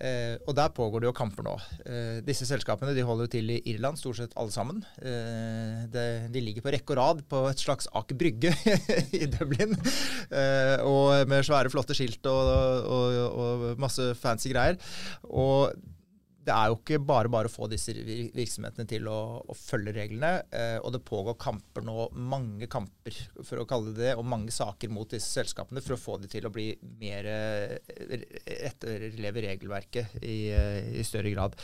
Eh, 0.00 0.36
og 0.46 0.54
Der 0.54 0.70
pågår 0.74 1.02
det 1.02 1.08
jo 1.10 1.16
kamper 1.16 1.46
nå. 1.46 1.56
Eh, 1.82 2.20
disse 2.26 2.46
selskapene 2.46 2.94
de 2.94 3.02
holder 3.06 3.26
jo 3.26 3.32
til 3.34 3.50
i 3.50 3.58
Irland, 3.72 3.98
stort 3.98 4.20
sett 4.20 4.36
alle 4.38 4.54
sammen. 4.54 4.84
Eh, 5.02 5.88
det, 5.90 6.06
de 6.34 6.44
ligger 6.44 6.62
på 6.62 6.74
rekke 6.74 6.94
og 6.94 7.00
rad 7.00 7.24
på 7.28 7.42
et 7.50 7.66
slags 7.66 7.90
Aker 7.98 8.18
Brygge 8.18 8.54
i 9.20 9.26
Dublin. 9.26 9.74
Eh, 10.30 10.78
og 10.86 11.26
med 11.26 11.46
svære, 11.46 11.72
flotte 11.74 11.98
skilt 11.98 12.26
og, 12.30 12.54
og, 12.86 13.20
og 13.26 13.68
masse 13.82 14.12
fancy 14.22 14.54
greier. 14.54 14.78
Og 15.26 15.74
det 16.48 16.54
er 16.54 16.70
jo 16.70 16.78
ikke 16.78 16.98
bare 17.04 17.28
bare 17.32 17.48
å 17.50 17.52
få 17.52 17.66
disse 17.70 17.92
virksomhetene 17.92 18.86
til 18.88 19.08
å, 19.10 19.42
å 19.44 19.54
følge 19.56 19.92
reglene. 19.96 20.42
Eh, 20.54 20.78
og 20.80 20.92
det 20.94 21.02
pågår 21.06 21.36
kamper 21.40 21.82
nå, 21.84 22.08
mange 22.16 22.66
kamper 22.70 23.16
for 23.44 23.60
å 23.60 23.66
kalle 23.68 23.92
det 23.92 23.98
det, 23.98 24.14
og 24.16 24.24
mange 24.28 24.52
saker 24.54 24.88
mot 24.92 25.10
disse 25.10 25.28
selskapene 25.34 25.82
for 25.84 25.96
å 25.96 26.00
få 26.00 26.16
de 26.22 26.28
til 26.30 26.46
å 26.48 26.52
bli 26.54 26.68
mer 27.00 27.26
etterleve 27.28 29.42
regelverket 29.44 30.06
i, 30.22 30.48
i, 30.48 31.04
større 31.06 31.30
grad. 31.34 31.56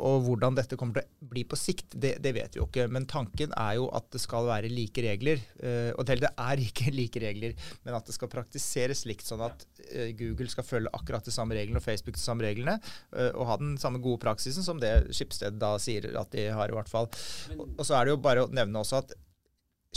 Og 0.00 0.24
hvordan 0.26 0.58
dette 0.58 0.76
kommer 0.80 1.00
til 1.00 1.06
å 1.06 1.30
bli 1.30 1.44
på 1.48 1.56
sikt, 1.58 1.94
det, 1.94 2.16
det, 2.24 2.32
vet 2.36 2.56
vi 2.56 2.60
jo 2.60 2.66
ikke. 2.68 2.88
Men 2.92 3.08
tanken 3.10 3.54
er 3.58 3.78
jo 3.78 3.88
at 3.96 4.06
det 4.12 4.20
skal 4.22 4.48
være 4.48 4.72
like 4.72 5.02
regler. 5.04 5.38
Og 5.96 6.06
det 6.08 6.30
er 6.30 6.64
ikke 6.64 6.94
like 7.00 7.22
regler, 7.22 7.52
men 7.86 7.96
at 7.96 8.08
det 8.08 8.16
skal 8.16 8.32
praktiseres 8.32 9.06
likt, 9.08 9.26
sånn 9.28 9.46
at 9.46 9.66
Google 10.18 10.50
skal 10.52 10.66
følge 10.66 10.94
akkurat 10.96 11.26
de 11.26 11.34
samme 11.34 11.56
reglene 11.56 11.80
og 11.80 11.86
Facebook 11.86 12.16
de 12.18 12.22
samme 12.22 12.46
reglene, 12.46 12.76
og 13.30 13.44
ha 13.48 13.54
den 13.60 13.69
samme 13.80 14.00
gode 14.02 14.22
praksisen 14.22 14.64
som 14.66 14.80
det 14.82 15.10
Skipsted 15.14 15.58
da 15.60 15.74
sier 15.82 16.08
at 16.18 16.32
de 16.34 16.48
har, 16.54 16.70
i 16.70 16.76
hvert 16.76 16.90
fall. 16.90 17.10
Og 17.76 17.82
så 17.86 17.98
er 17.98 18.06
det 18.06 18.14
jo 18.16 18.22
bare 18.22 18.46
å 18.46 18.50
nevne 18.52 18.82
også 18.82 19.02
at 19.02 19.14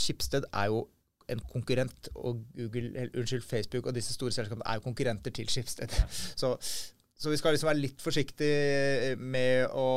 Skipsted 0.00 0.46
er 0.50 0.70
jo 0.72 0.84
en 1.32 1.40
konkurrent, 1.48 2.10
og 2.14 2.42
Google, 2.56 3.06
unnskyld, 3.14 3.46
Facebook 3.48 3.86
og 3.88 3.94
disse 3.96 4.12
store 4.12 4.34
selskapene 4.34 4.66
er 4.68 4.76
jo 4.76 4.84
konkurrenter 4.84 5.32
til 5.32 5.48
Skipsted. 5.48 5.94
Så, 6.40 6.56
så, 7.16 7.30
vi 7.30 7.38
skal 7.40 7.54
liksom 7.54 7.70
være 7.70 7.80
litt 7.80 8.02
forsiktige 8.02 9.14
med 9.16 9.70
å 9.70 9.88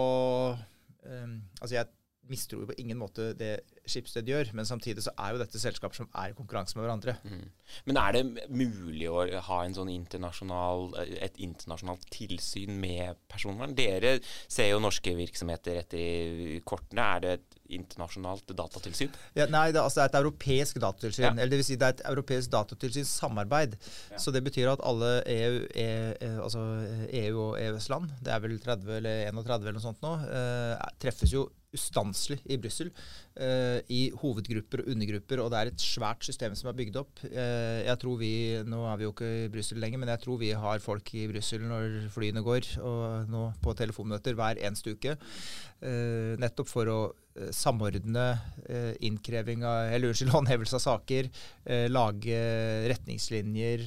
um, 0.54 1.32
Altså, 1.60 1.74
jeg 1.74 1.90
mistror 2.32 2.68
på 2.70 2.78
ingen 2.82 3.00
måte 3.00 3.32
det 3.38 3.58
Skipsted 3.88 4.28
gjør, 4.28 4.52
men 4.58 4.68
samtidig 4.68 5.06
så 5.06 5.14
er 5.16 5.34
jo 5.34 5.42
dette 5.42 5.60
selskaper 5.62 5.96
som 5.96 6.10
er 6.12 6.34
i 6.34 6.36
konkurranse 6.38 6.76
med 6.76 6.84
hverandre. 6.84 7.16
Mm. 7.24 7.46
Men 7.88 8.00
er 8.02 8.18
det 8.18 8.48
mulig 8.52 9.08
å 9.08 9.24
ha 9.48 9.60
en 9.64 9.76
sånn 9.76 9.92
internasjonal, 9.94 10.90
et 11.24 11.40
internasjonalt 11.44 12.04
tilsyn 12.12 12.76
med 12.82 13.20
personvern? 13.32 13.76
Dere 13.78 14.18
ser 14.24 14.74
jo 14.74 14.82
norske 14.84 15.16
virksomheter 15.18 15.80
etter 15.84 16.02
i 16.02 16.60
kortene. 16.68 17.08
Er 17.18 17.24
det 17.24 17.34
et 17.38 17.58
internasjonalt 17.78 18.52
datatilsyn? 18.56 19.12
Ja, 19.38 19.48
nei, 19.52 19.70
det, 19.76 19.82
altså, 19.82 20.02
det, 20.02 20.06
er 20.06 20.12
et 20.12 20.20
europeisk 20.22 20.82
datatilsyn. 20.84 21.26
Ja. 21.30 21.34
Eller 21.36 21.54
det 21.54 21.62
vil 21.62 21.70
si 21.70 21.80
det 21.80 21.90
er 21.90 21.98
et 21.98 22.06
europeisk 22.12 22.52
datatilsynssamarbeid. 22.56 23.78
Ja. 24.12 24.22
Så 24.24 24.36
det 24.36 24.44
betyr 24.48 24.74
at 24.74 24.84
alle 24.88 25.14
EU, 25.32 25.62
e, 25.72 25.88
e, 26.16 26.34
altså 26.44 26.66
EU 27.24 27.44
og 27.50 27.62
EØS-land, 27.62 28.12
det 28.24 28.36
er 28.36 28.44
vel 28.44 28.60
30 28.64 29.00
eller 29.00 29.24
31 29.32 29.56
eller 29.62 29.78
noe 29.78 29.84
sånt 29.84 30.04
nå, 30.04 30.14
eh, 30.28 30.92
treffes 31.02 31.34
jo 31.36 31.48
ustanselig 31.78 32.40
i 32.50 32.58
Brussel. 32.62 32.90
Uh, 33.38 33.80
I 33.94 34.08
hovedgrupper 34.18 34.82
og 34.82 34.90
undergrupper, 34.94 35.42
og 35.44 35.52
det 35.54 35.60
er 35.60 35.72
et 35.72 35.84
svært 35.84 36.26
system 36.26 36.56
som 36.58 36.72
er 36.72 36.78
bygd 36.80 36.98
opp. 37.04 37.22
Uh, 37.26 37.84
jeg 37.86 38.02
tror 38.02 38.18
vi, 38.22 38.32
Nå 38.66 38.82
er 38.90 38.98
vi 38.98 39.08
jo 39.08 39.14
ikke 39.14 39.30
i 39.44 39.52
Brussel 39.54 39.82
lenger, 39.84 40.02
men 40.02 40.12
jeg 40.14 40.24
tror 40.24 40.42
vi 40.42 40.52
har 40.58 40.84
folk 40.84 41.14
i 41.14 41.28
Brussel 41.30 41.64
når 41.70 42.10
flyene 42.16 42.44
går, 42.46 42.74
og 42.82 43.32
nå 43.32 43.46
på 43.64 43.78
telefonmøter 43.78 44.38
hver 44.38 44.62
eneste 44.62 44.98
uke. 44.98 45.18
Uh, 45.84 46.34
nettopp 46.42 46.72
for 46.72 46.94
å 46.94 47.00
samordne 47.54 48.32
innkreving 49.06 49.62
av, 49.62 49.92
eller 49.94 50.10
unnskyld, 50.10 50.32
håndhevelse 50.40 50.80
av 50.80 50.82
saker, 50.82 51.28
lage 51.94 52.40
retningslinjer 52.90 53.84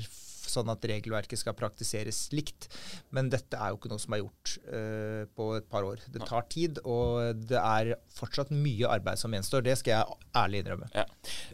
sånn 0.50 0.72
at 0.72 0.84
regelverket 0.90 1.40
skal 1.40 1.56
praktiseres 1.58 2.26
likt. 2.34 2.68
Men 3.14 3.30
dette 3.32 3.58
er 3.58 3.72
jo 3.72 3.80
ikke 3.80 3.92
noe 3.92 4.02
som 4.02 4.16
er 4.16 4.22
gjort 4.22 4.56
uh, 4.70 5.22
på 5.36 5.50
et 5.58 5.68
par 5.70 5.86
år. 5.86 6.02
Det 6.10 6.24
tar 6.26 6.46
tid, 6.52 6.82
og 6.84 7.44
det 7.50 7.60
er 7.60 7.94
fortsatt 8.16 8.52
mye 8.54 8.90
arbeid 8.90 9.20
som 9.20 9.32
gjenstår. 9.34 9.64
Det 9.66 9.78
skal 9.80 9.96
jeg 9.96 10.20
ærlig 10.36 10.62
innrømme. 10.62 10.90
Ja. 10.94 11.06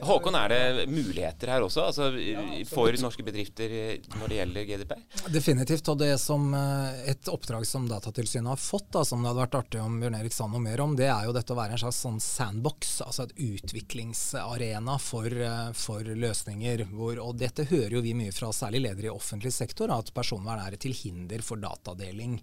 Håkon, 0.06 0.36
er 0.38 0.52
det 0.52 0.86
muligheter 0.90 1.50
her 1.52 1.64
også 1.64 1.86
altså, 1.88 2.10
for 2.68 2.96
norske 3.00 3.24
bedrifter 3.26 3.72
når 4.18 4.28
det 4.28 4.40
gjelder 4.40 4.68
GDP? 4.68 4.94
Definitivt. 5.32 5.88
Og 5.92 5.98
det 6.00 6.12
som 6.20 6.48
eh, 6.56 7.10
et 7.12 7.30
oppdrag 7.32 7.66
som 7.68 7.86
Datatilsynet 7.88 8.52
har 8.52 8.60
fått, 8.60 8.90
da, 8.94 9.04
som 9.06 9.22
det 9.22 9.30
hadde 9.30 9.44
vært 9.44 9.58
artig 9.60 9.82
om 9.82 9.98
Bjørn 10.00 10.18
Erik 10.18 10.36
sa 10.36 10.48
noe 10.50 10.62
mer 10.62 10.82
om, 10.84 10.96
det 10.98 11.08
er 11.12 11.28
jo 11.28 11.34
dette 11.36 11.54
å 11.54 11.58
være 11.58 11.76
en 11.76 11.82
slags 11.86 12.02
sånn 12.04 12.20
sandbox, 12.22 12.98
altså 13.06 13.26
et 13.26 13.36
utviklingsarena 13.46 14.98
for, 15.02 15.30
eh, 15.30 15.70
for 15.76 16.16
løsninger. 16.26 16.86
Hvor, 16.92 17.20
og 17.22 17.40
dette 17.40 17.68
hører 17.70 17.98
jo 17.98 18.04
vi 18.04 18.16
mye 18.18 18.34
fra 18.36 18.52
særlig 18.54 18.85
ledere 18.86 19.10
i 19.10 19.12
offentlig 19.12 19.52
sektor 19.54 19.92
at 19.94 20.12
personvern 20.16 20.62
er 20.62 20.78
til 20.80 20.94
hinder 20.96 21.44
for 21.44 21.60
datadeling 21.60 22.38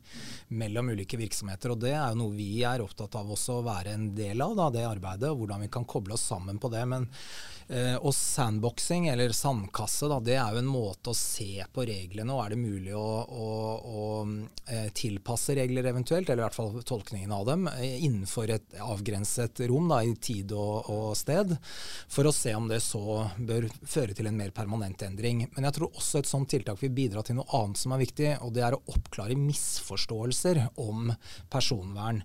mellom 0.59 0.93
ulike 0.93 1.19
virksomheter. 1.19 1.73
og 1.73 1.81
Det 1.81 1.95
er 1.95 2.13
jo 2.13 2.21
noe 2.21 2.37
vi 2.37 2.51
er 2.67 2.83
opptatt 2.83 3.17
av 3.19 3.31
også 3.33 3.59
å 3.59 3.65
være 3.65 3.95
en 3.95 4.11
del 4.15 4.43
av, 4.43 4.55
da, 4.59 4.69
det 4.75 4.85
arbeidet. 4.87 5.31
og 5.31 5.43
Hvordan 5.43 5.65
vi 5.65 5.73
kan 5.73 5.87
koble 5.89 6.17
oss 6.17 6.27
sammen 6.29 6.61
på 6.61 6.71
det. 6.73 6.85
Men 6.89 7.09
Eh, 7.67 7.95
og 7.95 8.11
sandboxing, 8.15 9.07
eller 9.07 9.31
sandkasse, 9.31 10.07
da, 10.11 10.19
det 10.19 10.35
er 10.35 10.55
jo 10.55 10.59
en 10.59 10.69
måte 10.69 11.13
å 11.13 11.17
se 11.17 11.63
på 11.71 11.85
reglene, 11.87 12.33
og 12.35 12.43
er 12.43 12.53
det 12.53 12.59
mulig 12.59 12.95
å, 12.97 13.07
å, 13.23 13.47
å 13.79 14.03
eh, 14.67 14.89
tilpasse 14.95 15.55
regler 15.55 15.87
eventuelt, 15.93 16.27
eller 16.27 16.43
i 16.43 16.45
hvert 16.45 16.57
fall 16.57 16.75
tolkningen 16.83 17.31
av 17.33 17.47
dem, 17.47 17.69
eh, 17.71 18.03
innenfor 18.03 18.51
et 18.51 18.75
avgrenset 18.83 19.63
rom 19.71 19.87
da, 19.91 20.01
i 20.03 20.15
tid 20.19 20.51
og, 20.57 20.89
og, 20.91 21.13
sted, 21.17 21.55
for 22.11 22.27
å 22.27 22.35
se 22.35 22.55
om 22.57 22.67
det 22.67 22.81
så 22.83 23.23
bør 23.39 23.69
føre 23.81 24.17
til 24.17 24.27
en 24.27 24.37
mer 24.37 24.51
permanent 24.55 25.07
endring. 25.07 25.45
Men 25.55 25.69
jeg 25.69 25.79
tror 25.79 25.95
også 25.95 26.19
et 26.19 26.29
sånt 26.33 26.49
tiltak 26.51 26.81
vil 26.81 26.93
bidra 26.95 27.23
til 27.25 27.37
noe 27.37 27.47
annet 27.59 27.79
som 27.79 27.93
er 27.95 28.01
viktig, 28.01 28.29
og 28.43 28.53
det 28.55 28.65
er 28.65 28.75
å 28.75 28.81
oppklare 28.93 29.37
misforståelser 29.39 30.59
om 30.81 31.11
personvern. 31.53 32.23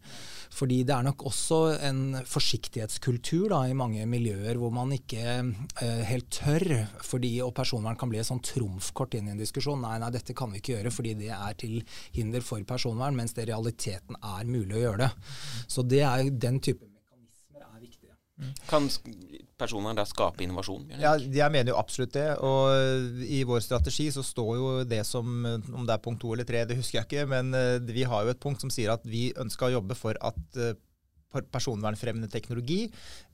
Fordi 0.55 0.81
det 0.89 0.95
er 0.97 1.07
nok 1.07 1.25
også 1.29 1.61
en 1.89 2.03
forsiktighetskultur 2.27 3.49
da, 3.53 3.63
i 3.69 3.77
mange 3.79 4.07
miljøer 4.09 4.59
hvor 4.61 4.73
man 4.75 4.95
ikke 4.97 5.25
eh, 5.39 6.03
helt 6.09 6.31
tørr, 6.35 6.67
fordi, 7.05 7.35
og 7.45 7.55
personvern 7.57 7.99
kan 8.01 8.11
bli 8.13 8.21
et 8.23 8.29
sånn 8.29 8.43
trumfkort 8.45 9.19
inn 9.19 9.29
i 9.29 9.35
en 9.35 9.43
diskusjon. 9.43 9.83
Nei, 9.85 9.99
nei, 10.03 10.13
dette 10.15 10.37
kan 10.37 10.53
vi 10.53 10.63
ikke 10.63 10.77
gjøre 10.79 10.95
fordi 10.95 11.17
det 11.21 11.33
er 11.35 11.59
til 11.59 11.81
hinder 12.17 12.45
for 12.45 12.65
personvern, 12.69 13.17
mens 13.19 13.37
det 13.37 13.47
i 13.47 13.53
realiteten 13.53 14.19
er 14.19 14.49
mulig 14.49 14.79
å 14.79 14.85
gjøre 14.87 15.05
det. 15.07 15.13
Så 15.69 15.85
det 15.87 16.03
er 16.07 16.33
den 16.33 16.63
type 16.65 16.89
mekanismer 16.89 17.69
er 17.69 17.85
viktige. 17.85 18.17
Kan 18.71 18.91
personer 19.59 19.97
da 19.99 20.05
skape 20.09 20.45
innovasjon? 20.45 20.87
Ja, 21.01 21.17
jeg 21.19 21.55
mener 21.55 21.73
jo 21.73 21.79
absolutt 21.81 22.15
det. 22.17 22.29
Og 22.47 23.23
i 23.27 23.43
vår 23.49 23.63
strategi 23.65 24.09
så 24.15 24.25
står 24.25 24.53
jo 24.57 24.69
det 24.89 25.03
som 25.07 25.27
Om 25.49 25.87
det 25.87 25.95
er 25.95 26.03
punkt 26.03 26.23
to 26.23 26.33
eller 26.35 26.47
tre, 26.49 26.65
det 26.69 26.79
husker 26.79 27.01
jeg 27.01 27.09
ikke. 27.09 27.27
Men 27.31 27.55
eh, 27.57 27.79
vi 27.83 28.07
har 28.09 28.25
jo 28.25 28.35
et 28.35 28.43
punkt 28.43 28.63
som 28.63 28.73
sier 28.73 28.95
at 28.95 29.07
vi 29.09 29.29
ønsker 29.39 29.69
å 29.69 29.79
jobbe 29.79 29.99
for 29.99 30.19
at 30.25 30.61
eh, 30.61 30.77
personvernfremmende 31.29 32.31
teknologi, 32.33 32.87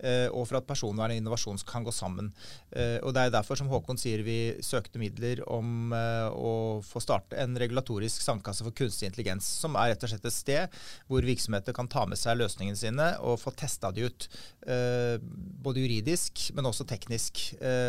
eh, 0.02 0.26
og 0.34 0.48
for 0.48 0.58
at 0.58 0.66
personvern 0.66 1.14
og 1.14 1.20
innovasjon 1.20 1.60
kan 1.66 1.84
gå 1.86 1.92
sammen. 1.94 2.32
Eh, 2.74 2.98
og 3.02 3.14
Det 3.14 3.22
er 3.22 3.30
derfor 3.30 3.56
som 3.56 3.68
Håkon 3.70 3.98
sier 3.98 4.24
vi 4.26 4.56
søkte 4.60 4.98
midler 4.98 5.44
om 5.46 5.92
eh, 5.94 6.26
å 6.34 6.82
få 6.82 7.00
starte 7.00 7.38
en 7.38 7.54
regulatorisk 7.54 8.22
sandkasse 8.24 8.66
for 8.66 8.74
kunstig 8.74 9.06
intelligens, 9.06 9.46
som 9.46 9.76
er 9.76 9.92
rett 9.92 10.02
og 10.02 10.10
slett 10.10 10.26
et 10.26 10.34
sted 10.34 10.78
hvor 11.06 11.22
virksomheter 11.22 11.72
kan 11.76 11.88
ta 11.88 12.04
med 12.06 12.18
seg 12.18 12.40
løsningene 12.40 12.78
sine 12.78 13.08
og 13.22 13.38
få 13.38 13.54
testa 13.54 13.92
de 13.94 14.08
ut. 14.08 14.26
Både 14.64 15.82
juridisk, 15.82 16.50
men 16.56 16.66
også 16.66 16.86
teknisk. 16.88 17.40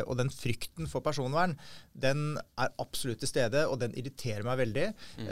Og 0.05 0.17
den 0.19 0.29
frykten 0.33 0.89
for 0.91 1.03
personvern, 1.05 1.55
den 1.95 2.37
er 2.59 2.73
absolutt 2.81 3.21
til 3.23 3.29
stede, 3.29 3.63
og 3.71 3.79
den 3.79 3.95
irriterer 3.97 4.43
meg 4.45 4.59
veldig. 4.59 4.85
Mm. 5.21 5.29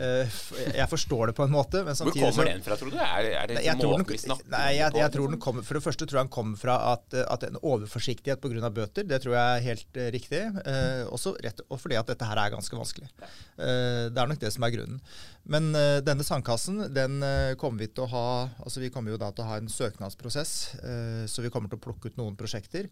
Jeg 0.79 0.87
forstår 0.89 1.31
det 1.31 1.35
på 1.37 1.45
en 1.45 1.53
måte, 1.53 1.83
men 1.83 1.97
samtidig 1.99 2.23
Hvor 2.23 2.37
kommer 2.37 2.51
den 2.51 2.65
fra, 2.65 2.77
tror 2.79 2.93
du? 2.93 2.97
Er, 2.97 3.29
er 3.43 3.51
det 3.51 3.75
måten 3.83 4.07
vi 4.07 4.21
snakker 4.23 4.62
Nei, 4.63 4.77
jeg, 4.77 4.95
jeg, 4.97 5.11
tror 5.13 5.33
den 5.33 5.41
kom, 5.43 5.59
For 5.65 5.77
det 5.77 5.83
første 5.83 6.07
tror 6.07 6.21
jeg 6.21 6.27
den 6.27 6.33
kommer 6.33 6.59
fra 6.59 6.77
at, 6.93 7.17
at 7.21 7.45
en 7.47 7.59
overforsiktighet 7.59 8.41
pga. 8.43 8.71
bøter. 8.73 9.07
Det 9.09 9.21
tror 9.23 9.35
jeg 9.35 9.57
er 9.57 9.67
helt 9.67 9.99
uh, 9.99 10.07
riktig. 10.15 10.41
Uh, 10.63 11.03
også 11.13 11.35
rett, 11.43 11.61
og 11.67 11.81
fordi 11.81 11.99
at 11.99 12.09
dette 12.09 12.27
her 12.29 12.41
er 12.41 12.55
ganske 12.55 12.79
vanskelig. 12.79 13.11
Uh, 13.59 14.09
det 14.13 14.19
er 14.23 14.31
nok 14.31 14.41
det 14.41 14.53
som 14.55 14.67
er 14.67 14.75
grunnen. 14.75 15.03
Men 15.43 15.73
uh, 15.75 15.99
denne 16.03 16.23
sandkassen 16.23 16.85
den 16.95 17.19
uh, 17.19 17.51
kommer 17.59 17.83
vi 17.83 17.89
til 17.91 18.05
å 18.05 18.11
ha 18.13 18.27
altså 18.63 18.79
Vi 18.79 18.89
kommer 18.93 19.11
jo 19.11 19.19
da 19.19 19.27
til 19.35 19.43
å 19.43 19.49
ha 19.49 19.59
en 19.59 19.67
søknadsprosess, 19.71 20.53
uh, 20.79 21.23
så 21.27 21.43
vi 21.43 21.51
kommer 21.51 21.71
til 21.71 21.81
å 21.81 21.83
plukke 21.83 22.11
ut 22.11 22.19
noen 22.19 22.39
prosjekter. 22.39 22.87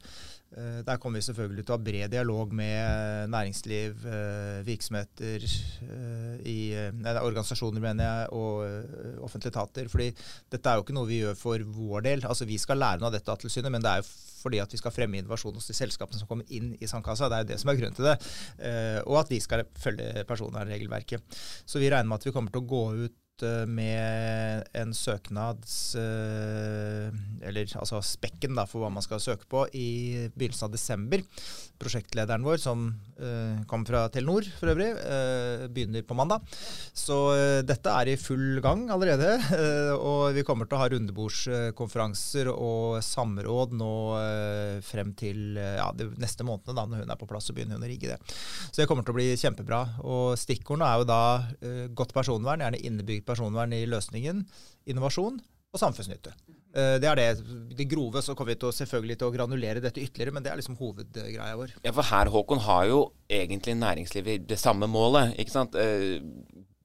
der 0.52 0.98
kommer 1.00 1.22
vi 1.22 1.24
selvfølgelig 1.30 1.64
til 1.64 1.72
å 1.72 1.78
ha 1.78 1.84
bred 1.84 2.12
dialog 2.12 2.52
med 2.52 3.30
næringsliv, 3.32 4.04
virksomheter, 4.68 5.46
nei, 6.98 7.14
organisasjoner 7.22 7.84
mener 7.84 8.08
jeg, 8.08 8.28
og 8.38 9.24
offentlige 9.28 9.54
etater. 9.54 9.90
fordi 9.92 10.10
dette 10.52 10.70
er 10.70 10.80
jo 10.80 10.86
ikke 10.86 10.98
noe 10.98 11.10
vi 11.10 11.22
gjør 11.22 11.38
for 11.40 11.64
vår 11.78 12.06
del. 12.10 12.26
altså 12.28 12.48
Vi 12.50 12.60
skal 12.62 12.82
lære 12.82 13.02
noe 13.02 13.12
av 13.12 13.18
dette 13.18 13.38
tilsynet, 13.44 13.72
men 13.72 13.84
det 13.84 13.94
er 13.94 14.04
jo 14.04 14.10
fordi 14.42 14.62
at 14.64 14.72
vi 14.74 14.80
skal 14.82 14.94
fremme 14.96 15.20
innovasjon 15.20 15.54
hos 15.54 15.70
de 15.70 15.78
selskapene 15.78 16.18
som 16.18 16.30
kommer 16.30 16.50
inn 16.50 16.74
i 16.82 16.90
sandkassa. 16.90 17.30
Det 17.30 17.38
er 17.38 17.44
jo 17.46 17.52
det 17.52 17.60
som 17.62 17.70
er 17.72 17.78
grunnen 17.78 17.98
til 17.98 18.08
det. 18.10 18.18
og 19.06 19.20
at 19.22 19.30
de 19.30 19.42
skal 19.44 19.66
følge 19.78 20.26
personvernregelverket. 20.30 21.42
Så 21.66 21.82
vi 21.82 21.92
regner 21.94 22.10
med 22.10 22.18
at 22.18 22.26
vi 22.26 22.34
kommer 22.34 22.54
til 22.54 22.64
å 22.64 22.72
gå 22.72 22.86
ut 23.06 23.18
Eh, 23.44 23.66
med 23.66 24.64
en 24.78 24.94
søknads 24.94 25.96
eh, 25.96 27.10
Eller 27.48 27.74
altså 27.80 28.02
spekken 28.06 28.56
da, 28.58 28.68
for 28.70 28.84
hva 28.84 28.92
man 28.94 29.04
skal 29.04 29.22
søke 29.24 29.48
på, 29.50 29.66
i 29.74 30.30
begynnelsen 30.36 30.68
av 30.68 30.76
desember. 30.76 31.24
Prosjektlederen 31.82 32.46
vår, 32.46 32.60
som 32.62 32.84
uh, 33.18 33.62
kom 33.70 33.82
fra 33.88 34.04
Telenor 34.14 34.46
for 34.60 34.70
øvrig, 34.70 34.92
begynner 35.74 36.04
på 36.06 36.14
mandag. 36.18 36.44
Så 36.94 37.16
dette 37.66 37.90
er 37.90 38.12
i 38.12 38.20
full 38.22 38.60
gang 38.62 38.84
allerede. 38.94 39.32
og 40.10 40.36
vi 40.38 40.44
kommer 40.46 40.70
til 40.70 40.78
å 40.78 40.82
ha 40.84 40.90
rundebordskonferanser 40.94 42.52
og 42.52 43.00
samråd 43.06 43.74
nå 43.80 43.92
frem 44.86 45.16
til 45.18 45.58
ja, 45.58 45.90
de 45.98 46.12
neste 46.22 46.46
månedene, 46.46 46.78
da, 46.78 46.86
når 46.86 47.02
hun 47.02 47.16
er 47.16 47.22
på 47.24 47.30
plass, 47.32 47.50
så 47.50 47.58
begynner 47.58 47.82
hun 47.82 47.88
å 47.88 47.90
rigge 47.90 48.14
det. 48.14 48.20
Så 48.70 48.84
det 48.84 48.88
kommer 48.92 49.08
til 49.08 49.16
å 49.16 49.18
bli 49.18 49.32
kjempebra. 49.34 49.82
Og 50.06 50.38
stikkordene 50.42 50.92
er 50.92 51.02
jo 51.02 51.10
da 51.10 51.24
godt 51.98 52.14
personvern, 52.14 52.62
gjerne 52.62 52.84
innebygd 52.86 53.26
personvern 53.32 53.74
i 53.76 53.86
løsningen, 53.90 54.46
innovasjon 54.92 55.40
og 55.72 55.80
samfunnsnytte. 55.80 56.36
Eh, 56.72 56.98
det 57.04 57.08
er 57.10 57.20
det. 57.20 57.30
Det 57.76 57.88
grove 57.92 58.22
så 58.24 58.36
kommer 58.36 58.54
vi 58.54 58.60
til 58.62 58.72
å, 58.72 58.76
selvfølgelig 58.76 59.18
til 59.20 59.28
å 59.28 59.34
granulere 59.34 59.84
dette 59.84 60.04
ytterligere, 60.04 60.36
men 60.36 60.46
det 60.46 60.54
er 60.54 60.60
liksom 60.62 60.78
hovedgreia 60.80 61.56
vår. 61.60 61.76
Ja, 61.84 61.96
For 61.96 62.08
her, 62.08 62.32
Håkon, 62.32 62.64
har 62.68 62.88
jo 62.92 63.02
egentlig 63.32 63.76
næringslivet 63.80 64.48
det 64.48 64.60
samme 64.60 64.88
målet. 64.92 65.36
ikke 65.40 65.56
sant? 65.56 65.76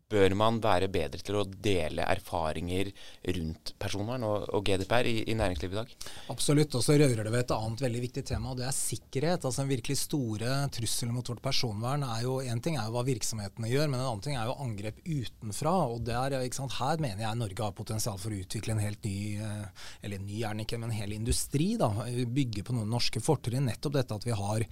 Bør 0.06 0.36
man 0.38 0.60
være 0.62 0.86
bedre 0.86 1.18
til 1.18 1.34
å 1.34 1.40
dele 1.42 2.04
erfaringer 2.06 2.92
rundt 3.34 3.72
personvern 3.82 4.22
og, 4.22 4.44
og 4.54 4.62
GDPR 4.68 5.08
i, 5.10 5.14
i, 5.26 5.34
næringslivet 5.34 5.75
i 5.75 5.78
dag? 5.80 5.94
Absolutt. 6.30 6.76
Og 6.78 6.84
så 6.86 6.94
rører 6.94 7.26
det 7.26 7.32
ved 7.34 7.40
et 7.42 7.54
annet 7.56 7.82
veldig 7.82 8.02
viktig 8.04 8.22
tema, 8.28 8.52
og 8.52 8.60
det 8.60 8.68
er 8.68 8.76
sikkerhet. 8.76 9.42
Altså 9.42 9.64
En 9.64 9.72
virkelig 9.72 9.96
store 10.04 10.60
trussel 10.76 11.10
mot 11.10 11.26
vårt 11.26 11.42
personvern 11.42 12.04
er 12.06 12.22
jo 12.22 12.36
En 12.38 12.62
ting 12.62 12.78
er 12.78 12.86
jo 12.86 12.94
hva 12.94 13.02
virksomhetene 13.08 13.72
gjør, 13.72 13.90
men 13.90 13.98
en 13.98 14.12
annen 14.12 14.22
ting 14.22 14.38
er 14.38 14.46
jo 14.46 14.54
angrep 14.62 15.00
utenfra. 15.02 15.75
og 15.96 16.06
der, 16.06 16.38
sant, 16.54 16.78
Her 16.78 17.02
mener 17.02 17.26
jeg 17.26 17.42
Norge 17.42 17.66
har 17.66 17.75
potensial 17.75 18.22
for 18.22 18.30
å 18.30 18.40
utvikle 18.44 18.76
en 18.76 18.84
helt 18.86 19.02
ny 19.02 19.42
eh, 19.42 19.90
Eller 20.06 20.22
ny 20.22 20.38
er 20.38 20.54
den 20.54 20.62
ikke, 20.68 20.78
men 20.78 20.94
en 20.94 21.00
hel 21.00 21.16
industri. 21.18 21.72
da, 21.82 21.90
Bygge 22.06 22.62
på 22.62 22.78
noen 22.78 22.94
norske 22.94 23.18
fortrinn. 23.18 23.66
Nettopp 23.66 23.98
dette 23.98 24.22
at 24.22 24.30
vi 24.30 24.38
har 24.38 24.68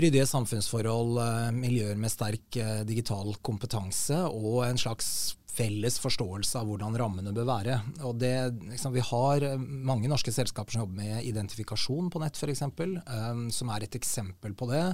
ryddige 0.00 0.24
samfunnsforhold, 0.32 1.20
eh, 1.20 1.52
miljøer 1.60 2.00
med 2.00 2.16
sterk 2.16 2.62
eh, 2.64 2.80
digital 2.88 3.36
kompetanse. 3.44 4.24
og 4.24 4.53
en 4.62 4.78
slags 4.78 5.36
felles 5.54 5.98
forståelse 6.02 6.60
av 6.60 6.68
hvordan 6.68 6.96
rammene 6.98 7.32
bør 7.34 7.48
være. 7.48 7.78
Og 8.06 8.18
det, 8.20 8.34
liksom, 8.72 8.94
vi 8.94 9.04
har 9.04 9.46
eh, 9.46 9.58
mange 9.58 10.10
norske 10.10 10.32
selskaper 10.34 10.74
som 10.74 10.84
jobber 10.84 11.02
med 11.02 11.28
identifikasjon 11.28 12.10
på 12.12 12.22
nett 12.22 12.38
f.eks., 12.38 12.64
um, 12.64 13.46
som 13.54 13.70
er 13.72 13.86
et 13.86 13.98
eksempel 13.98 14.56
på 14.58 14.68
det. 14.70 14.84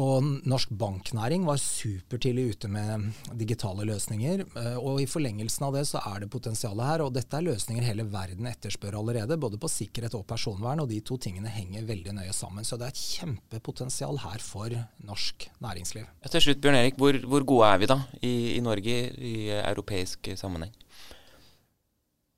Og 0.00 0.26
norsk 0.48 0.72
banknæring 0.74 1.44
var 1.46 1.60
supertidlig 1.62 2.48
ute 2.54 2.70
med 2.70 3.10
digitale 3.38 3.86
løsninger. 3.86 4.44
Uh, 4.56 4.78
og 4.80 5.02
i 5.02 5.08
forlengelsen 5.10 5.68
av 5.68 5.78
det 5.78 5.84
så 5.90 6.02
er 6.12 6.24
det 6.24 6.30
potensialet 6.32 6.90
her. 6.90 7.04
Og 7.06 7.14
dette 7.14 7.38
er 7.38 7.46
løsninger 7.46 7.86
hele 7.86 8.06
verden 8.10 8.50
etterspør 8.50 8.98
allerede, 9.00 9.38
både 9.40 9.60
på 9.60 9.70
sikkerhet 9.70 10.16
og 10.18 10.26
personvern. 10.30 10.82
Og 10.84 10.90
de 10.90 11.00
to 11.04 11.18
tingene 11.20 11.52
henger 11.52 11.86
veldig 11.90 12.16
nøye 12.20 12.34
sammen. 12.36 12.66
Så 12.66 12.78
det 12.80 12.88
er 12.88 12.96
et 12.96 13.04
kjempepotensial 13.04 14.22
her 14.24 14.42
for 14.44 14.74
norsk 15.04 15.48
næringsliv. 15.64 16.08
Til 16.34 16.48
slutt, 16.48 16.62
Bjørn 16.62 16.80
Erik, 16.80 16.98
hvor, 16.98 17.16
hvor 17.30 17.46
gode 17.46 17.70
er 17.70 17.82
vi 17.82 17.90
da 17.90 18.00
i, 18.20 18.34
i 18.56 18.62
Norge? 18.64 18.94
i 19.24 19.34
europeisk 19.70 20.32
sammenheng? 20.36 20.74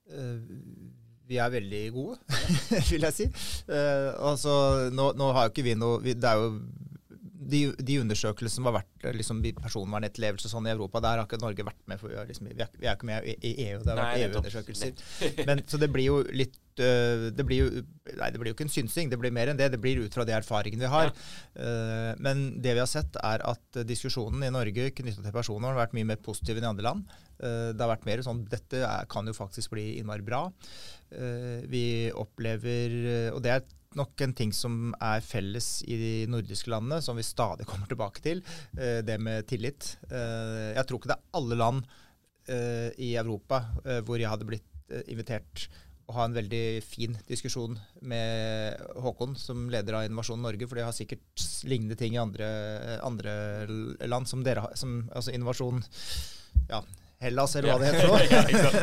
Uh, 0.07 0.39
vi 1.27 1.41
er 1.43 1.51
veldig 1.51 1.83
gode, 1.93 2.19
vil 2.91 3.07
jeg 3.09 3.15
si. 3.17 3.25
Uh, 3.67 4.15
altså, 4.31 4.53
nå, 4.95 5.11
nå, 5.19 5.31
har 5.35 5.49
jo 5.49 5.55
ikke 5.55 5.67
vi 5.67 5.75
noe 5.79 5.99
Det 6.05 6.23
er 6.23 6.39
jo 6.39 6.53
de, 7.51 7.61
de 7.89 7.97
undersøkelsene 8.03 8.61
som 8.61 8.69
har 8.69 8.77
vært 8.81 9.07
liksom, 9.17 9.41
personvernetterlevelse 9.61 10.51
sånn 10.51 10.67
i 10.69 10.73
Europa, 10.73 11.03
der 11.05 11.21
har 11.21 11.27
ikke 11.29 11.41
Norge 11.43 11.67
vært 11.67 11.83
med. 11.91 12.01
for 12.01 12.13
Vi 12.13 12.25
liksom, 12.31 12.51
vi 12.51 12.63
er, 12.65 12.71
vi 12.77 12.89
er 12.89 12.97
ikke 12.97 13.09
med 13.09 13.27
i 13.37 13.53
EU, 13.69 13.83
det 13.83 13.93
har 13.93 14.01
vært 14.01 14.23
EU-undersøkelser. 14.25 15.67
Så 15.71 15.81
det 15.81 15.91
blir 15.93 16.09
jo 16.09 16.19
litt 16.35 16.59
uh, 16.83 17.29
det 17.37 17.47
blir 17.47 17.63
jo, 17.65 17.85
Nei, 18.17 18.31
det 18.33 18.41
blir 18.41 18.53
jo 18.53 18.57
ikke 18.57 18.67
en 18.69 18.73
synsing, 18.73 19.11
det 19.13 19.19
blir 19.21 19.35
mer 19.35 19.51
enn 19.53 19.59
det. 19.59 19.71
Det 19.75 19.81
blir 19.83 20.03
ut 20.05 20.15
fra 20.15 20.27
de 20.29 20.35
erfaringene 20.37 20.87
vi 20.87 20.93
har. 20.93 21.13
Ja. 21.13 21.15
Uh, 21.61 22.13
men 22.23 22.47
det 22.63 22.77
vi 22.77 22.83
har 22.83 22.91
sett, 22.91 23.19
er 23.23 23.45
at 23.47 23.81
diskusjonen 23.89 24.45
i 24.47 24.53
Norge 24.55 24.91
knytta 24.97 25.25
til 25.25 25.35
personvern 25.35 25.75
har 25.75 25.87
vært 25.87 25.97
mye 25.99 26.11
mer 26.15 26.21
positiv 26.23 26.59
enn 26.59 26.69
i 26.69 26.73
andre 26.75 26.91
land. 26.91 27.17
Det 27.37 27.83
har 27.83 27.91
vært 27.91 28.07
mer 28.09 28.23
sånn 28.25 28.47
dette 28.49 28.81
kan 29.13 29.27
jo 29.29 29.35
faktisk 29.37 29.75
bli 29.75 29.99
innmari 29.99 30.25
bra. 30.25 30.47
vi 31.69 32.09
opplever 32.17 32.95
Og 33.37 33.43
det 33.45 33.51
er 33.53 33.67
nok 33.99 34.23
en 34.25 34.35
ting 34.37 34.53
som 34.55 34.93
er 35.03 35.25
felles 35.25 35.81
i 35.87 35.97
de 36.01 36.13
nordiske 36.31 36.71
landene, 36.73 37.01
som 37.03 37.19
vi 37.19 37.27
stadig 37.27 37.67
kommer 37.71 37.89
tilbake 37.91 38.23
til. 38.25 38.45
Eh, 38.79 39.01
det 39.07 39.19
med 39.23 39.49
tillit. 39.51 39.97
Eh, 40.11 40.77
jeg 40.77 40.87
tror 40.87 41.01
ikke 41.01 41.13
det 41.15 41.19
er 41.19 41.41
alle 41.41 41.61
land 41.61 41.83
eh, 42.53 42.93
i 43.03 43.15
Europa 43.17 43.65
hvor 44.07 44.21
jeg 44.21 44.31
hadde 44.31 44.49
blitt 44.49 44.73
invitert 45.11 45.67
å 46.07 46.15
ha 46.15 46.27
en 46.29 46.37
veldig 46.37 46.83
fin 46.87 47.17
diskusjon 47.27 47.75
med 48.07 48.83
Håkon 49.03 49.35
som 49.39 49.65
leder 49.73 49.97
av 49.99 50.05
Innovasjon 50.07 50.39
Norge, 50.39 50.69
for 50.69 50.79
de 50.79 50.85
har 50.87 50.95
sikkert 50.95 51.47
lignende 51.67 51.97
ting 51.99 52.15
i 52.15 52.21
andre, 52.23 52.47
andre 53.03 53.35
land 54.07 54.31
som 54.31 54.45
dere 54.47 54.63
har. 54.63 54.77
Som, 54.79 55.01
altså 55.11 55.35
innovasjon 55.35 55.83
ja, 56.71 56.85
Hellas, 57.23 57.55
eller 57.57 57.73
hva 57.73 57.79
det 57.81 57.89
heter. 57.95 58.77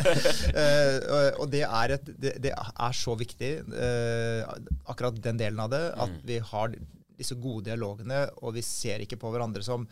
uh, 0.57 1.29
og 1.41 1.47
det 1.53 1.63
er, 1.67 1.95
et, 1.97 2.11
det, 2.17 2.33
det 2.41 2.53
er, 2.55 2.97
så 2.97 3.13
viktig, 3.19 3.51
uh, 3.69 4.41
akkurat 4.89 5.21
den 5.21 5.39
delen 5.41 5.61
av 5.61 5.71
det, 5.73 5.83
at 5.93 6.15
mm. 6.15 6.19
vi 6.29 6.39
har 6.51 6.73
disse 7.13 7.37
gode 7.37 7.67
dialogene, 7.69 8.25
og 8.41 8.55
vi 8.57 8.65
ser 8.65 9.03
ikke 9.03 9.19
på 9.21 9.31
hverandre 9.33 9.61
som 9.65 9.85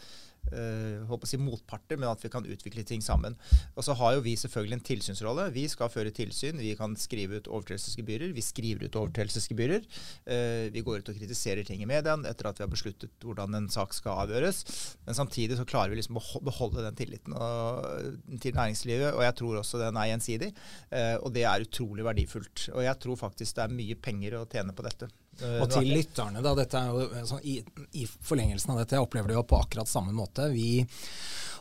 uh, 0.50 1.04
håper 1.10 1.28
å 1.28 1.30
si 1.30 1.40
motparter, 1.42 2.00
men 2.00 2.10
at 2.12 2.24
vi 2.24 2.32
kan 2.34 2.48
utvikle 2.48 2.84
ting 2.88 3.04
sammen. 3.06 3.38
Og 3.76 3.86
så 3.86 3.96
har 4.00 4.16
jo 4.16 4.24
vi 4.26 4.36
selvfølgelig 4.40 4.78
en 4.78 4.86
tilsynsrolle. 4.92 5.48
Vi 5.56 5.68
skal 5.72 5.92
føre 5.94 6.14
tilsyn. 6.16 6.60
Vi 6.62 6.74
kan 6.80 6.96
skrive 7.00 7.40
ut 7.40 7.50
overtredelsesgebyrer. 7.52 8.34
Vi 8.36 8.46
skriver 8.46 8.88
ut 8.88 9.00
overtredelsesgebyrer. 9.04 9.88
Uh, 10.26 10.68
vi 10.74 10.86
går 10.86 11.02
ut 11.02 11.14
og 11.14 11.22
kritiserer 11.22 11.68
ting 11.68 11.84
i 11.84 11.90
mediene 11.90 12.30
etter 12.30 12.50
at 12.50 12.60
vi 12.60 12.66
har 12.66 12.72
besluttet 12.72 13.26
hvordan 13.26 13.58
en 13.58 13.72
sak 13.72 13.96
skal 13.98 14.26
avgjøres. 14.26 14.64
Men 15.08 15.18
samtidig 15.18 15.60
så 15.60 15.68
klarer 15.68 15.94
vi 15.94 16.02
liksom 16.02 16.20
å 16.22 16.44
beholde 16.46 16.86
den 16.86 16.98
tilliten 17.00 17.38
og, 17.38 18.20
til 18.42 18.56
næringslivet, 18.58 19.12
og 19.16 19.26
jeg 19.26 19.38
tror 19.40 19.62
også 19.62 19.82
den 19.82 20.00
er 20.00 20.12
gjensidig. 20.14 20.54
Uh, 20.92 21.18
og 21.22 21.32
det 21.36 21.48
er 21.48 21.68
utrolig 21.68 22.08
verdifullt. 22.08 22.70
Og 22.76 22.86
jeg 22.88 23.04
tror 23.04 23.20
faktisk 23.28 23.58
det 23.58 23.68
er 23.68 23.82
mye 23.82 24.00
penger 24.10 24.40
å 24.42 24.48
tjene 24.50 24.76
på 24.76 24.88
dette. 24.88 25.12
Og 25.42 25.70
til 25.72 25.88
lytterne, 25.88 26.42
da, 26.44 26.52
dette 26.58 26.78
er 26.78 26.92
jo, 26.92 27.26
sånn, 27.26 27.44
i, 27.48 27.56
i, 27.98 28.04
forlengelsen 28.06 28.74
av 28.74 28.82
dette, 28.82 28.98
jeg 28.98 29.06
opplever 29.06 29.32
det 29.32 29.38
jo 29.40 29.46
på 29.48 29.62
akkurat 29.62 29.90
samme 29.90 30.14
måte. 30.14 30.50
Vi, 30.54 30.84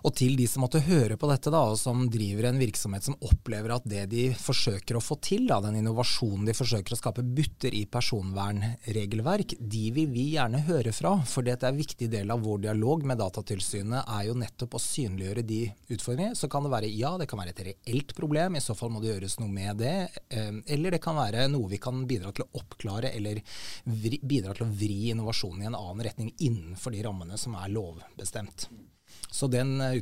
og 0.03 0.15
til 0.17 0.37
de 0.39 0.47
som 0.49 0.65
måtte 0.65 0.83
høre 0.85 1.17
på 1.21 1.29
dette, 1.31 1.53
da, 1.53 1.63
og 1.73 1.79
som 1.81 2.07
driver 2.13 2.49
en 2.49 2.61
virksomhet 2.61 3.07
som 3.07 3.17
opplever 3.27 3.75
at 3.75 3.87
det 3.89 4.07
de 4.13 4.27
forsøker 4.39 4.97
å 4.97 5.03
få 5.05 5.19
til, 5.25 5.47
da, 5.51 5.61
den 5.65 5.79
innovasjonen 5.81 6.47
de 6.49 6.57
forsøker 6.57 6.97
å 6.97 7.01
skape, 7.01 7.25
butter 7.37 7.75
i 7.77 7.85
personvernregelverk, 7.91 9.57
de 9.61 9.85
vil 9.97 10.11
vi 10.13 10.27
gjerne 10.35 10.63
høre 10.69 10.95
fra. 10.97 11.17
For 11.29 11.47
det 11.47 11.59
er 11.59 11.71
en 11.71 11.81
viktig 11.81 12.11
del 12.13 12.33
av 12.33 12.45
vår 12.45 12.65
dialog 12.67 13.05
med 13.09 13.21
Datatilsynet 13.21 14.05
er 14.07 14.29
jo 14.29 14.37
nettopp 14.41 14.77
å 14.77 14.83
synliggjøre 14.83 15.45
de 15.47 15.63
utfordringene. 15.91 16.39
Så 16.39 16.51
kan 16.53 16.65
det 16.67 16.73
være 16.75 16.93
ja, 16.95 17.15
det 17.21 17.29
kan 17.31 17.43
være 17.43 17.55
et 17.55 17.65
reelt 17.71 18.15
problem, 18.17 18.57
i 18.57 18.65
så 18.65 18.77
fall 18.79 18.93
må 18.95 19.03
det 19.03 19.13
gjøres 19.13 19.39
noe 19.43 19.53
med 19.53 19.83
det. 19.83 19.97
Eh, 20.33 20.53
eller 20.77 20.97
det 20.97 21.03
kan 21.05 21.19
være 21.19 21.49
noe 21.53 21.71
vi 21.71 21.81
kan 21.83 22.05
bidra 22.09 22.33
til 22.35 22.47
å 22.47 22.63
oppklare 22.63 23.13
eller 23.17 23.43
vri, 23.85 24.21
bidra 24.23 24.57
til 24.57 24.67
å 24.67 24.73
vri 24.73 25.11
innovasjonen 25.13 25.65
i 25.67 25.71
en 25.71 25.79
annen 25.79 26.07
retning 26.07 26.33
innenfor 26.39 26.95
de 26.95 27.05
rammene 27.07 27.39
som 27.41 27.57
er 27.61 27.73
lovbestemt. 27.75 28.69
Så 29.31 29.47
den 29.47 29.81
eh, 29.81 29.93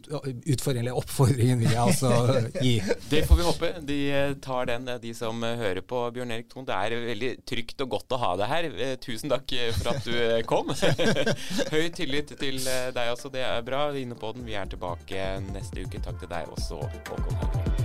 utfordringen, 0.47 0.93
oppfordringen 0.97 1.61
vil 1.61 1.73
jeg 1.73 1.83
altså 1.83 2.11
gi. 2.65 2.79
Det 3.11 3.23
får 3.29 3.37
vi 3.41 3.47
håpe. 3.47 3.73
De 3.85 3.99
eh, 4.11 4.35
tar 4.45 4.71
den, 4.71 4.89
de 5.03 5.13
som 5.15 5.45
eh, 5.45 5.57
hører 5.61 5.85
på 5.85 6.01
Bjørn 6.17 6.33
Erik 6.33 6.49
Thon. 6.53 6.67
Det 6.69 6.77
er 6.77 6.97
veldig 7.11 7.33
trygt 7.49 7.85
og 7.85 7.93
godt 7.99 8.17
å 8.17 8.21
ha 8.25 8.33
deg 8.41 8.53
her. 8.55 8.71
Tusen 9.05 9.33
takk 9.33 9.53
for 9.79 9.93
at 9.93 10.09
du 10.09 10.47
kom. 10.49 10.73
Høy 11.75 11.91
tillit 11.95 12.33
til 12.41 12.63
deg 12.65 13.13
også, 13.13 13.33
det 13.35 13.45
er 13.45 13.65
bra. 13.67 13.89
Inne 13.99 14.17
på 14.19 14.33
den. 14.37 14.49
Vi 14.49 14.57
er 14.57 14.71
tilbake 14.71 15.29
neste 15.53 15.85
uke. 15.85 16.01
Takk 16.05 16.23
til 16.25 16.33
deg 16.33 16.49
også, 16.57 16.81
Håkon 16.81 17.29
Haugland. 17.29 17.78